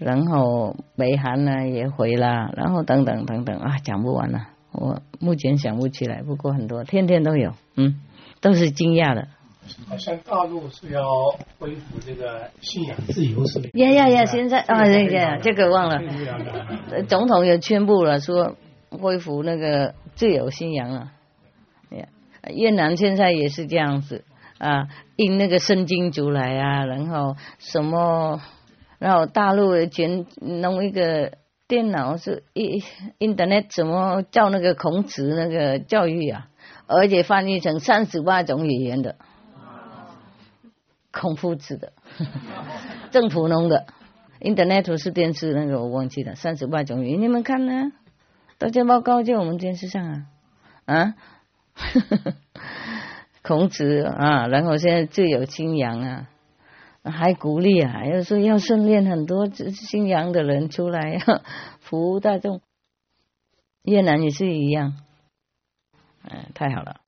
[0.00, 8.00] 然后北韩呢也回了，然后等等等等啊，讲不完了，我目前想不起来，不过很多，天天都有，嗯，
[8.40, 9.28] 都是惊讶的，
[9.86, 11.04] 好像大陆是要
[11.58, 13.68] 恢复这个信仰自由，是的。
[13.74, 14.24] 呀呀呀！
[14.24, 16.00] 现在啊，这个这个忘了，
[17.06, 18.56] 总统也宣布了，说
[18.90, 21.12] 恢复那个自由信仰了。
[22.54, 24.24] 越南现在也是这样子
[24.56, 28.40] 啊，印那个圣经出来啊，然后什么，
[29.00, 31.32] 然后大陆全弄一个
[31.66, 32.84] 电脑是一
[33.18, 36.48] internet 怎么叫那个孔子那个教育啊，
[36.86, 39.16] 而且翻译成三十八种语言的。
[41.12, 41.92] 孔夫子的，
[43.10, 43.86] 政府弄的
[44.38, 47.90] ，Internet 是电视那个我忘记了，三十八种语言，你们看呢？
[48.58, 50.26] 大家报告在我们电视上啊。
[50.84, 51.14] 啊，
[53.42, 56.28] 孔子啊，然后现在自有信仰啊，
[57.02, 61.18] 还鼓励啊，要说要训练很多信仰的人出来
[61.78, 62.60] 服务大众，
[63.82, 64.94] 越南也是一样，
[66.24, 67.00] 嗯，太好了。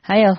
[0.00, 0.34] 还有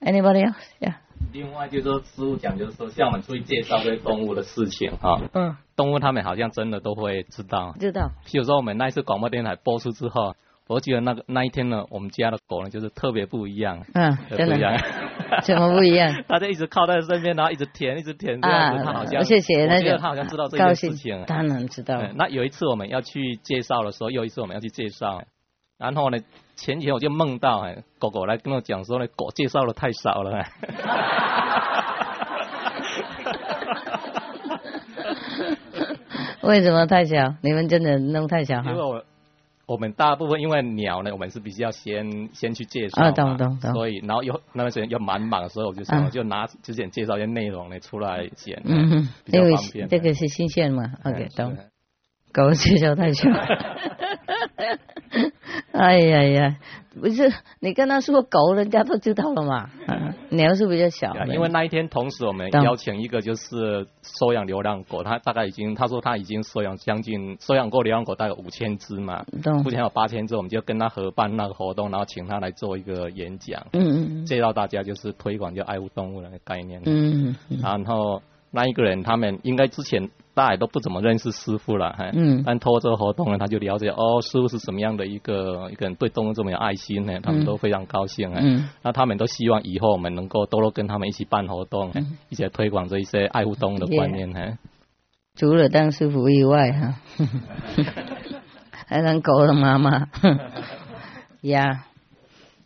[0.00, 0.54] anybody else？
[0.78, 1.00] 呀？
[1.32, 8.10] 另外就是说，师傅讲就是说，像我们出去介绍这些动物的事情哈，嗯，动物他们好像真的都会知道，知道。
[8.26, 10.34] 譬如说我们那一次广播电台播出之后，
[10.68, 14.76] 我记得那个那一天呢，我们家的狗呢就是特别不一样，嗯，真的，
[15.44, 16.12] 怎么不一样？
[16.28, 22.02] 它就一直靠在身边，然后一直舔，一直舔这样子，它好像，谢谢，我觉得它好像知道这件事情，当然知道。
[22.14, 25.22] 那有一次我们要去介绍的时候，又一次我们要去介绍，
[25.78, 26.18] 然后呢？
[26.56, 30.40] 前几天我就梦到，哎，狗狗来跟我讲说呢，狗介绍的太少了。
[36.40, 37.34] 为什么太小？
[37.42, 38.62] 你们真的弄太小？
[38.62, 39.04] 因为我
[39.66, 43.72] 我们大部分因为鸟呢，我们是必须要先先去介绍啊，懂懂懂。
[43.74, 49.88] 所以然后又那段时间又蛮忙的时候，我就想就拿之前介绍一些内容呢出来剪，嗯比较方便。
[49.88, 51.56] 这个是新鲜嘛？OK，懂。
[52.32, 53.28] 狗介绍太小。
[55.72, 56.56] 哎呀呀，
[57.00, 59.70] 不是你跟他说狗，人家都知道了嘛。
[60.30, 69.24] 鸟是比较小，因为那一天同时我们邀请一个就是收养流浪狗，他大概已经他说他已经收养将近收养过流浪狗大概五千只嘛，
[69.62, 78.20] 目前有八千只，我们就跟他合办那个活动，然后请他来做一个演讲，嗯嗯，介绍大家就是推广就爱护动物那个概念，嗯嗯，然后
[78.56, 80.10] 那一个人他们应该之前。
[80.36, 87.18] 大家都不怎么认识师傅了，哈，嗯，但通过这个活动呢，他就了解哦，师傅是什么样的一个一个人，对动物这么有爱心呢？
[87.22, 91.90] 他们都非常高兴，嗯，那他们都希望以后我们能够多多跟他们一起办活动，
[92.28, 94.58] 一起推广这一些爱护动物的观念，哈。
[95.36, 96.94] 除了当师傅以外，哈，
[98.86, 100.08] 还当狗的妈妈，
[101.40, 101.86] 呀，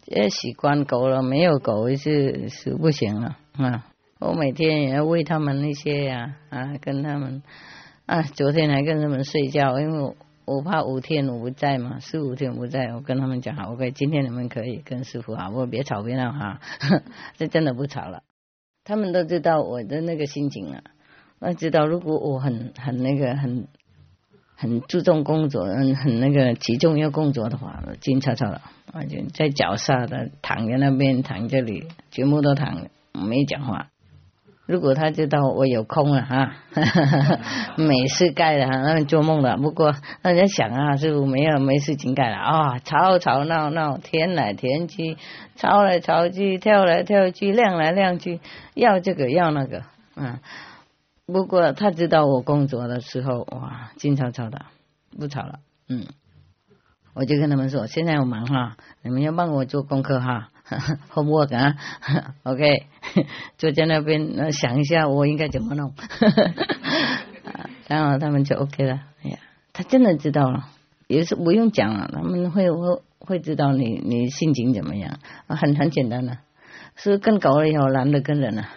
[0.07, 3.85] 也习惯狗了，没有狗是是不行了，啊。
[4.21, 7.43] 我每天也要喂他们那些呀，啊，跟他们
[8.05, 10.15] 啊，昨天还跟他们睡觉，因为我
[10.45, 16.61] 我怕五天我不在嘛，四五天不在，我跟他们讲好，OK，今天你们可以跟师傅啊，我别吵别闹哈，
[17.39, 18.23] 这真的不吵了。
[18.85, 20.83] 他们都知道我的那个心情啊，
[21.39, 23.69] 那知道如果我很很那个很
[24.57, 28.61] 很注重工作，嗯很那个集中要工作的话，静悄悄的，
[28.93, 33.90] 我就在脚下的躺在那边躺这里，全部都躺，没讲话。
[34.71, 36.53] 如果他知道我有空了哈，
[37.77, 39.57] 没事干了，那做梦了。
[39.57, 39.93] 不过
[40.23, 45.17] 大家想啊，师傅没有没事情干了啊，吵吵闹闹，填来填去，
[45.57, 48.41] 吵来吵去，跳来跳去，亮来亮去，
[48.75, 49.83] 要这个要那个，
[50.15, 50.39] 嗯。
[51.27, 54.67] 不过他知道我工作的时候，哇，静悄悄的，
[55.19, 55.59] 不吵了，
[55.89, 56.07] 嗯。
[57.13, 60.51] 我就跟他们说，现在我忙哈，你们要帮我做功课哈。
[61.13, 61.77] Homework 啊
[62.45, 62.87] ，OK，
[63.59, 65.93] 就在那边想一下我应该怎么弄，
[67.89, 69.01] 然后他们就 OK 了。
[69.25, 69.39] 哎呀，
[69.73, 70.69] 他真的知道了，
[71.07, 75.19] 也是不用讲了，他们会会会知道你你心情怎么样，
[75.49, 76.39] 很很简单的，
[76.97, 78.69] 是跟狗以后懒得跟人了，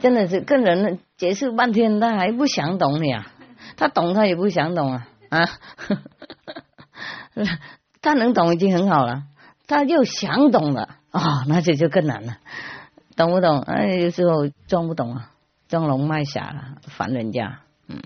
[0.00, 3.26] 真的是跟人解释半天他还不想懂你啊，
[3.76, 5.48] 他懂他也不想懂啊啊，
[8.02, 9.24] 他能懂已经很好了。
[9.72, 10.96] 他又想懂了。
[11.12, 12.38] 啊，那这就更难了，
[13.16, 13.60] 懂不懂？
[13.60, 15.30] 哎，有时候装不懂啊，
[15.68, 17.60] 装聋卖傻了，烦人家。
[17.86, 18.00] 嗯，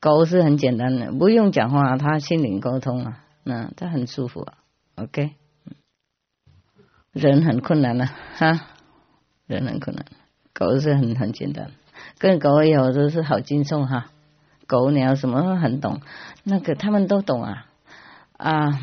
[0.00, 4.54] 狗是很简单的，不用讲话，他心灵沟通啊，那他很舒服啊。
[4.96, 5.34] OK，
[7.12, 8.66] 人很困难的哈，
[9.46, 10.04] 人很困难，
[10.52, 11.70] 狗是很很简单，
[12.18, 14.06] 跟狗有都是好轻松哈。
[14.66, 16.00] 狗鸟什么很懂，
[16.42, 17.66] 那个他们都懂啊。
[18.36, 18.80] 啊。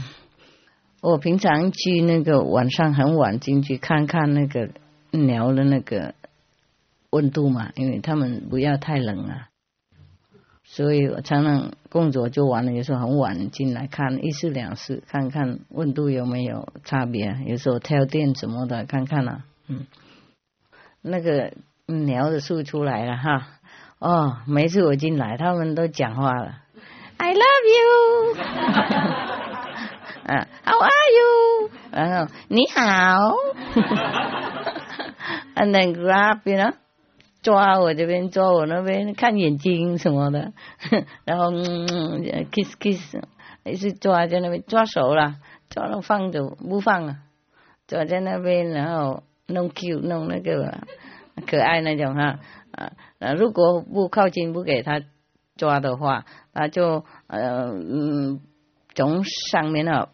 [1.02, 4.70] 我平常去那个晚上很晚进去看看那个
[5.12, 6.14] 鸟的那个
[7.12, 9.47] 温度嘛，因为他们不要太冷啊，
[10.64, 19.86] 所以我常常工作就完了，有时候很晚进来看一次两次，看看温度有没有差别，有时候跳电什么的看看啊，嗯，
[21.02, 21.54] 那个
[21.86, 23.47] 鸟的树出来了哈。
[24.00, 26.60] 哦，每次我进来，他们都讲话了。
[27.18, 28.36] I love you，
[30.70, 31.70] ，How are you？
[31.91, 32.80] 然后你好，
[35.55, 36.74] and then grab，you know，
[37.41, 40.53] 抓我这边，抓我那边，看眼睛什么的，
[41.26, 43.17] 然后嗯 kiss kiss，
[43.63, 45.36] 一直抓在那边，抓手了，
[45.70, 47.15] 抓了放着不放啊，
[47.88, 50.78] 抓在那边，然后弄 Q 弄那个
[51.47, 52.39] 可爱那种哈。
[52.72, 55.01] 啊，那如果不靠近不给他
[55.57, 58.39] 抓的话，他就呃嗯
[58.93, 60.09] 从上面啊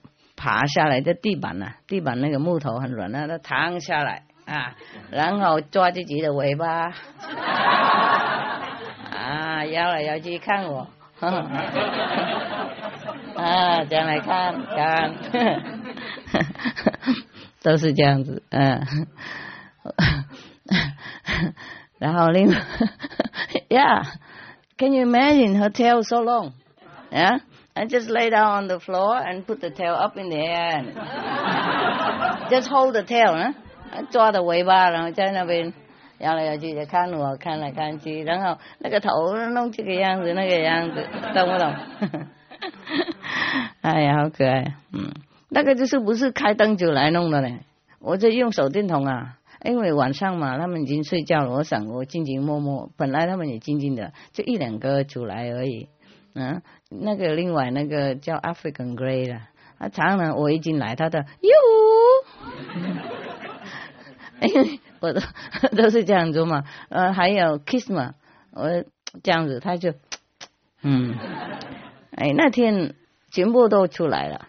[0.45, 4.21] 爬下来，的地板呐，地板那个木头很软啊，他躺下来。
[4.45, 4.75] 啊，
[5.09, 6.93] 然后抓自己的尾巴，
[9.09, 10.87] 啊，摇来摇去看我，
[13.35, 15.15] 啊，这样来看，看，
[17.63, 18.85] 都是这样子，嗯，
[21.97, 22.55] 然后另外
[23.67, 26.51] ，Yeah，Can you imagine her tail so long?
[27.75, 30.37] Yeah, I just lay down on the floor and put the tail up in the
[30.37, 30.83] air,
[32.49, 33.53] just hold the tail, 呢
[34.11, 35.73] 抓着尾巴，然后在那边
[36.19, 39.09] 摇来摇去的看我，看来看去，然后那个头
[39.53, 41.73] 弄这个样子，那个样子，懂不懂？
[43.81, 45.11] 哎呀，好可爱，嗯，
[45.49, 47.59] 那个就是不是开灯就来弄的嘞？
[47.99, 55.87] 我就用手电筒啊，因为晚上嘛，他们已经睡觉了，我想我静静默默，本来他们也静静的，就一两个出来而已，
[56.35, 59.41] 嗯，那个另外那个叫 African Grey 的，
[59.79, 61.49] 他常常我一进来，他的哟。
[64.99, 65.21] 我都
[65.75, 68.15] 都是这样子嘛，呃，还有 kiss 嘛，
[68.51, 68.83] 我
[69.23, 69.93] 这样子，他就，
[70.81, 71.15] 嗯，
[72.11, 72.95] 哎，那天
[73.31, 74.47] 全部都出来了，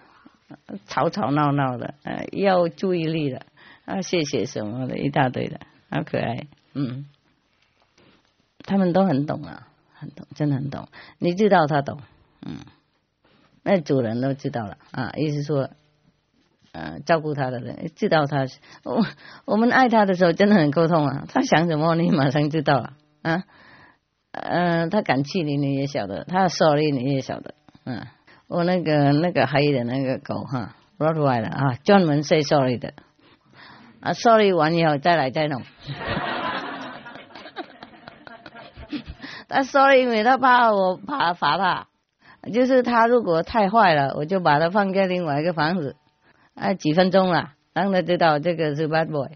[0.87, 3.43] 吵吵闹闹的，呃，要注意力的，
[3.85, 5.61] 啊，谢谢什么的，一大堆的，
[5.91, 7.07] 好可爱，嗯，
[8.65, 9.69] 他们都很懂啊，
[9.99, 10.89] 很懂，真的很懂，
[11.19, 11.99] 你知道他懂，
[12.45, 12.57] 嗯，
[13.63, 15.71] 那主人都知道了啊，意思说。
[16.73, 18.45] 呃，照顾他的人知道他，
[18.85, 19.03] 我
[19.47, 21.25] 我们爱他的时候真的很沟通啊。
[21.27, 22.93] 他想什么，你马上知道了
[23.23, 23.45] 啊。
[24.33, 27.55] 嗯，他敢气你，你也晓得；他 sorry，你也晓得。
[27.87, 28.07] 嗯，
[28.47, 32.93] 我那个那个黑的那个狗哈，Rottweiler 啊，专门 say sorry 的。
[34.01, 35.63] 啊，sorry 完以后再来再弄。
[39.49, 41.87] 他说因为他怕我怕罚他，
[42.53, 45.97] 就是他如果太坏了，我就把他放在另外一个房子。
[46.55, 49.29] 啊，几分钟了，让他知道这个是 bad boy，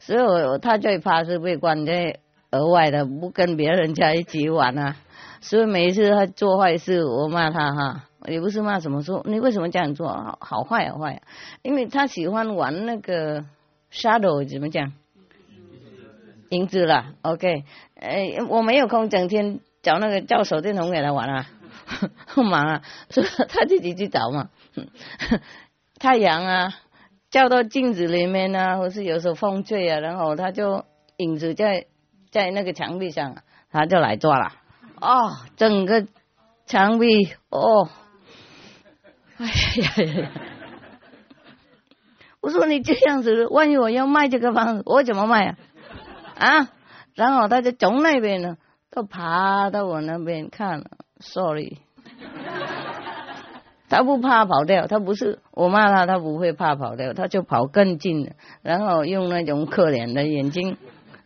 [0.00, 2.18] 所以我他最怕是被关在
[2.50, 4.96] 额外的，不跟别人家一起玩啊。
[5.40, 11.22] 所以每一次他做坏事，我骂他哈，也不是骂什么，说你为什么这样做，好好坏好坏，
[11.62, 13.46] 因为他喜欢玩那个
[13.90, 14.92] shadow 怎么讲，
[16.50, 17.64] 影子了，OK，
[18.00, 21.46] 哎，我没有空，整天找那个叫手电筒给他玩啊，
[22.26, 24.48] 很 忙啊，所以他自己去找嘛。
[25.98, 26.74] 太阳啊，
[27.30, 30.84] 照到镜子里面啊，或是有时候风吹啊，然后他就
[31.16, 31.86] 影子在
[32.30, 33.36] 在那个墙壁上，
[33.70, 34.52] 他就来抓了。
[35.00, 36.06] 哦，整个
[36.66, 37.88] 墙壁哦，
[39.38, 40.30] 哎呀呀！
[42.40, 45.58] 我说你这样子，万一我要卖这个房子，我怎么卖啊？
[46.38, 46.68] 啊！
[47.14, 48.56] 然后他就从那边呢，
[48.90, 50.84] 都爬到我那边看了
[51.20, 51.78] ，sorry。
[53.90, 58.32] 他不怕跑掉，他不是我骂他，他不会怕跑掉，他就跑更近了，
[58.62, 60.76] 然后用那种可怜的眼睛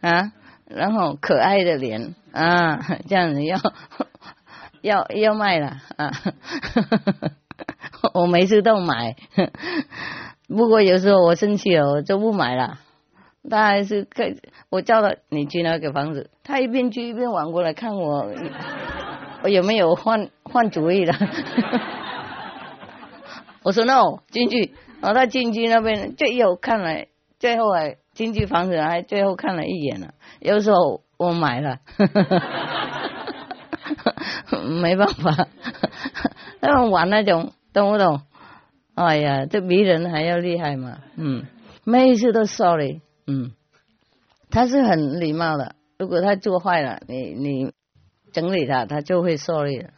[0.01, 0.33] 啊，
[0.67, 3.59] 然后可爱的脸啊， 这样子要
[4.81, 6.13] 要要卖了啊，
[8.15, 9.17] 我每次都买，
[10.47, 12.79] 不过有时候我生气了，我就不买了。
[13.51, 14.25] 他还是可，
[14.71, 18.31] 我叫他你去那个房子，他一边去一边往过来看我，
[19.43, 21.15] 我有没有换换主意了？
[23.63, 27.05] 我说 no 进去，然后他进去那边最后看了，
[27.39, 30.15] 最后还进去房子还最后看了一眼了。
[30.41, 31.79] 有时候我买了，
[34.81, 35.47] 没办法，
[36.61, 38.23] 那种玩那种懂不懂？
[38.95, 41.47] 哎呀，这比人还要厉害嘛，嗯，
[41.85, 43.53] 每一次都 sorry，嗯，
[44.51, 45.77] 他是很礼貌的。
[45.99, 47.73] 如果他做坏了，你你
[48.33, 49.91] 整理他，他就会 sorry 了，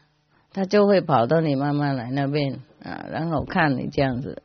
[0.53, 2.61] 他就会跑到你妈妈来那边。
[2.85, 4.43] 啊，然后看你这样子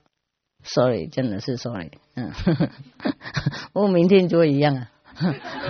[0.63, 2.31] ，sorry，真的是 sorry，嗯，
[3.73, 4.89] 我明天就一样啊，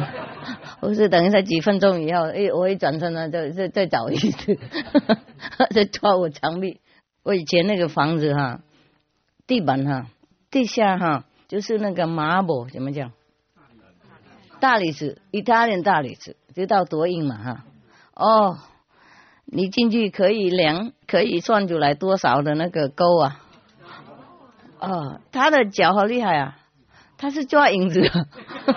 [0.80, 4.60] 我是等一下几分钟以后，哎，我一转身呢，再再再找一次，
[5.74, 6.80] 再抓我墙壁。
[7.24, 8.62] 我以前那个房子哈，
[9.48, 10.06] 地板哈，
[10.52, 13.12] 地下哈，就是那个 marble 怎么讲？
[14.62, 17.66] 大理石，意大利大理石，知道多硬嘛哈？
[18.14, 18.60] 哦，
[19.46, 23.42] 你进去可以量，可以算出来多少的那个钩啊？
[24.80, 26.60] 哦，他的脚好厉害啊，
[27.18, 28.02] 他是抓影子，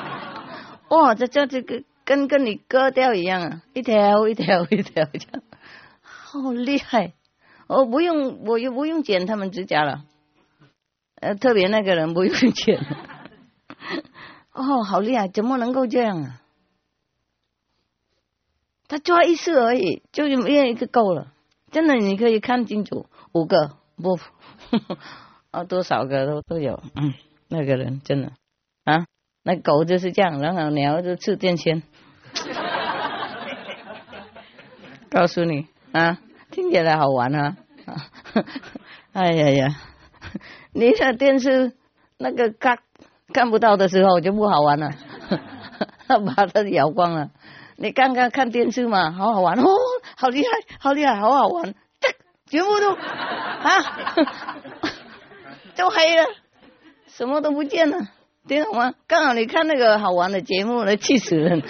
[0.89, 5.43] 哇，这这这个跟跟你割掉一样啊，一条一条一条这样，
[6.01, 7.13] 好厉害！
[7.67, 10.05] 哦不用，我又不用剪他们指甲了，
[11.23, 12.79] 呃，特别那个人不用钱。
[14.53, 15.29] 哦，好厉害！
[15.29, 16.41] 怎么能够这样啊？
[18.89, 20.33] 他抓一次而已，就一
[20.71, 21.33] 一个够了。
[21.71, 24.19] 真的，你可以看清楚，五个不，
[25.53, 26.83] 啊， 多少个都都有。
[26.97, 27.15] 嗯，
[27.49, 28.33] 那个人真的
[28.85, 29.07] 啊，
[29.45, 31.83] 那狗就是这样，然后鸟就吃电线。
[35.09, 36.19] 告诉你啊，
[36.51, 37.57] 听起来好玩啊！
[39.13, 39.69] 哎呀呀，
[40.73, 41.73] 你的电视
[42.19, 42.79] 那个嘎。
[43.33, 44.91] 看不到的时候就不好玩了，
[46.37, 47.31] 把它摇光了。
[47.77, 49.65] 你刚刚看电视嘛，好好玩哦，
[50.19, 52.11] 好厉害，好厉害，好好玩，这
[52.51, 53.97] 全部都啊，
[55.77, 56.27] 都黑了，
[57.07, 57.97] 什么都不见了，
[58.47, 58.93] 听懂吗？
[59.07, 61.63] 刚好你看那个好玩的节目了，气死人。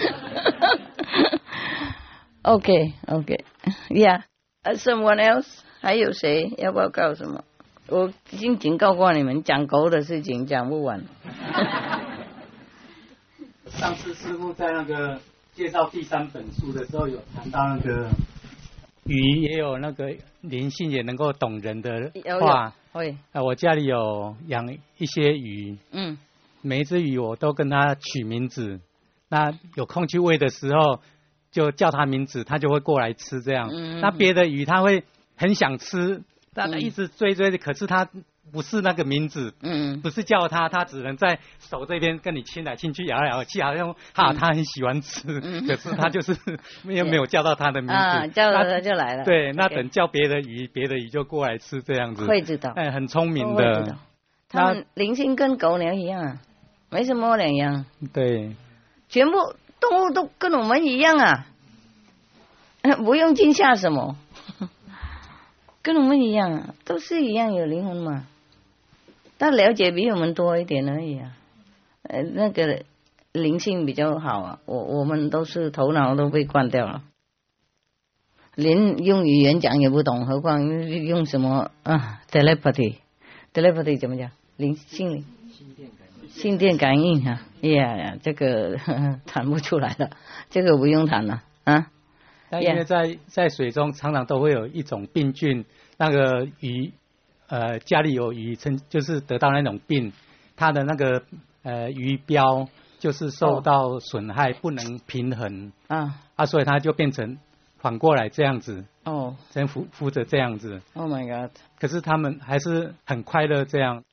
[2.43, 5.47] OK，OK，Yeah，someone else，
[5.81, 7.45] 还有谁要报告什么？
[7.89, 11.03] 我已经警告过你们，讲狗的事情讲不完。
[13.69, 15.21] 上次师傅在那个
[15.53, 18.09] 介绍第三本书的时候，有谈到那个
[19.05, 22.73] 鱼也有那个灵性，也能够懂人的话。
[22.93, 23.17] 会。
[23.33, 25.77] 啊，我家里有养一些鱼。
[25.91, 26.19] 嗯。
[26.61, 28.81] 每一只鱼我都跟它取名字，
[29.29, 31.01] 那有空去喂的时候，
[31.51, 33.69] 就叫它名字，它就会过来吃这样。
[33.73, 34.01] 嗯。
[34.01, 35.05] 那别的鱼它会
[35.37, 36.23] 很想吃。
[36.55, 38.09] 大家一直追追的，可是他
[38.53, 46.37] 不是那个名字，嗯，不是叫他，他只能在手这边跟你亲来亲去，咬来咬去，好像哈，他很喜欢吃，可是他就是
[46.85, 49.24] 又没有叫到他的名字，啊，叫了他就来了。
[49.24, 52.27] 对，那等叫别的鱼，别的鱼就过来吃这样子。
[52.27, 52.73] 会知道。
[52.77, 53.97] 哎，很聪明的。
[54.49, 56.39] 他们灵性跟狗娘一样啊，
[56.91, 57.87] 没什么两样。
[58.12, 58.55] 对。
[59.09, 59.33] 全部
[59.81, 61.47] 动物都跟我们一样啊，
[63.03, 64.16] 不用惊吓什么。
[65.83, 68.27] 跟我们一样啊，都是一样有灵魂嘛，
[69.37, 71.37] 但了解比我们多一点而已啊。
[72.03, 72.85] 呃，那个
[73.33, 77.03] 灵性比较好啊，我我们都是头脑都被灌掉了，
[78.55, 80.67] 连用语言讲也不懂，何况
[81.05, 84.31] 用什么啊？telepathy，telepathy 怎么讲？
[84.57, 87.43] 灵性灵心电感应，心电感应啊！
[87.63, 88.77] 哎呀，这个
[89.27, 90.11] 谈不出来了，
[90.51, 91.91] 这个不用谈了啊。
[92.53, 95.65] 但因为在在水中常常都会有一种病菌，
[95.97, 96.93] 那个鱼，
[97.47, 100.12] 呃，家里有鱼，成就是得到那种病，
[100.55, 101.23] 它的那个
[101.62, 102.69] 呃鱼标
[102.99, 107.39] 就是受到损害，不能平衡啊啊，所以它就变成
[107.79, 110.83] 反过来这样子哦，先扶扶着这样子。
[110.93, 111.57] Oh my god！
[111.81, 114.05] 可是他们还是很快乐这样，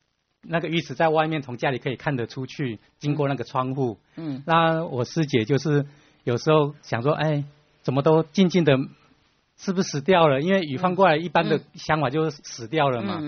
[0.47, 3.97] 那个鱼池在外面从家里可以看得出去，经过那个窗户。
[4.15, 4.41] 嗯。
[4.45, 5.85] 那我师姐就是
[6.23, 7.43] 有时候想说，哎。
[7.89, 8.77] 怎么都静静的，
[9.57, 10.41] 是不是死掉了？
[10.41, 13.19] 因为雨放过来，一般的想法就是死掉了嘛，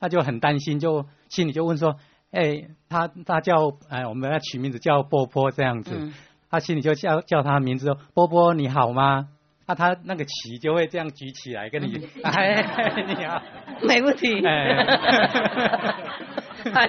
[0.00, 1.96] 那就很担心，就心里就问说
[2.32, 6.12] ：“哎，他他叫哎，我们要取名字叫波波这样子。”
[6.50, 9.28] 他心里就叫叫他名字说：“波波你好吗？”
[9.68, 12.64] 那他那个旗就会这样举起来跟你， 哎，
[13.06, 13.42] 你好，
[13.86, 14.42] 没问题。
[14.46, 14.78] 哎，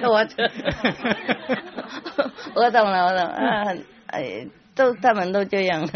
[0.08, 0.26] 我
[2.56, 3.64] 我懂了，我懂啊，
[4.06, 4.48] 哎。
[4.78, 5.88] 都他们都这样，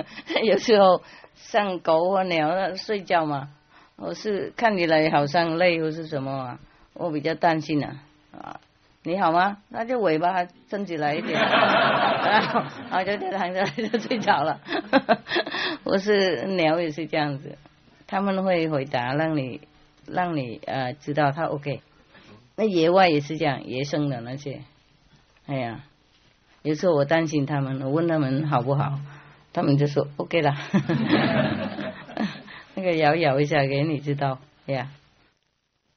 [0.43, 1.01] 有时候
[1.35, 3.49] 像狗或鸟睡觉嘛，
[3.97, 6.59] 我是看起来好像累或是什么啊，
[6.95, 7.97] 我比较担心啊
[8.33, 8.61] 啊，
[9.03, 9.59] 你好吗？
[9.69, 14.61] 那就尾巴伸起来一点， 啊就躺着就睡着了。
[15.85, 17.57] 我是鸟也是这样子，
[18.07, 19.61] 他们会回答让你
[20.07, 21.81] 让你呃知道他 OK。
[22.57, 24.63] 那野外也是这样，野生的那些，
[25.47, 25.81] 哎呀。
[26.65, 29.01] 有时候我担心他们，我问他们好不好，
[29.53, 30.55] 他们就说 OK 了。
[32.75, 34.91] 那个摇摇一下给你知道，哎呀，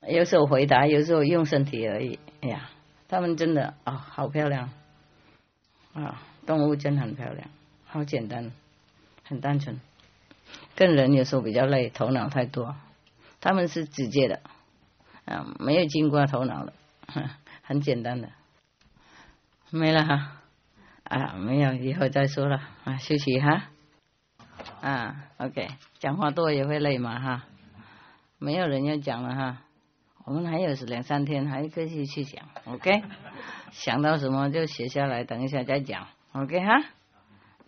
[0.08, 2.20] 有时候回答，有时候用身体而已。
[2.42, 2.70] 哎呀，
[3.08, 4.70] 他们真的啊，好漂亮。
[5.94, 7.48] 啊，动物真很漂亮，
[7.86, 8.52] 好简单，
[9.24, 9.80] 很单纯。
[10.76, 12.76] 跟人有时候比较累，头脑太多，
[13.40, 14.42] 他们是直接的，
[15.24, 16.74] 啊，没有经过头脑的，
[17.64, 18.30] 很简单的，
[19.72, 20.42] 没了哈。
[21.16, 23.70] 啊，没有，以后再说了啊，休息哈。
[24.82, 27.46] 啊，OK，讲话多也会累嘛哈。
[28.38, 29.62] 没有人要讲了哈，
[30.26, 33.02] 我们还有两三天，还可以去讲，OK。
[33.72, 36.84] 想到什么就写下来，等一下再讲，OK 哈。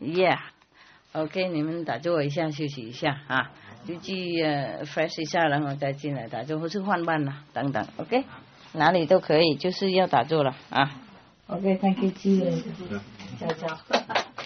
[0.02, 3.52] Yeah，OK，你们打坐一下，休息一下啊，
[3.86, 8.26] 就去呃 fresh 一下，然后再进来打坐或是换班啦，等等，OK，
[8.74, 10.92] 哪里都可以，就是要打坐了啊。
[11.48, 12.12] OK，Thank you，
[13.40, 14.37] 谢谢，再见。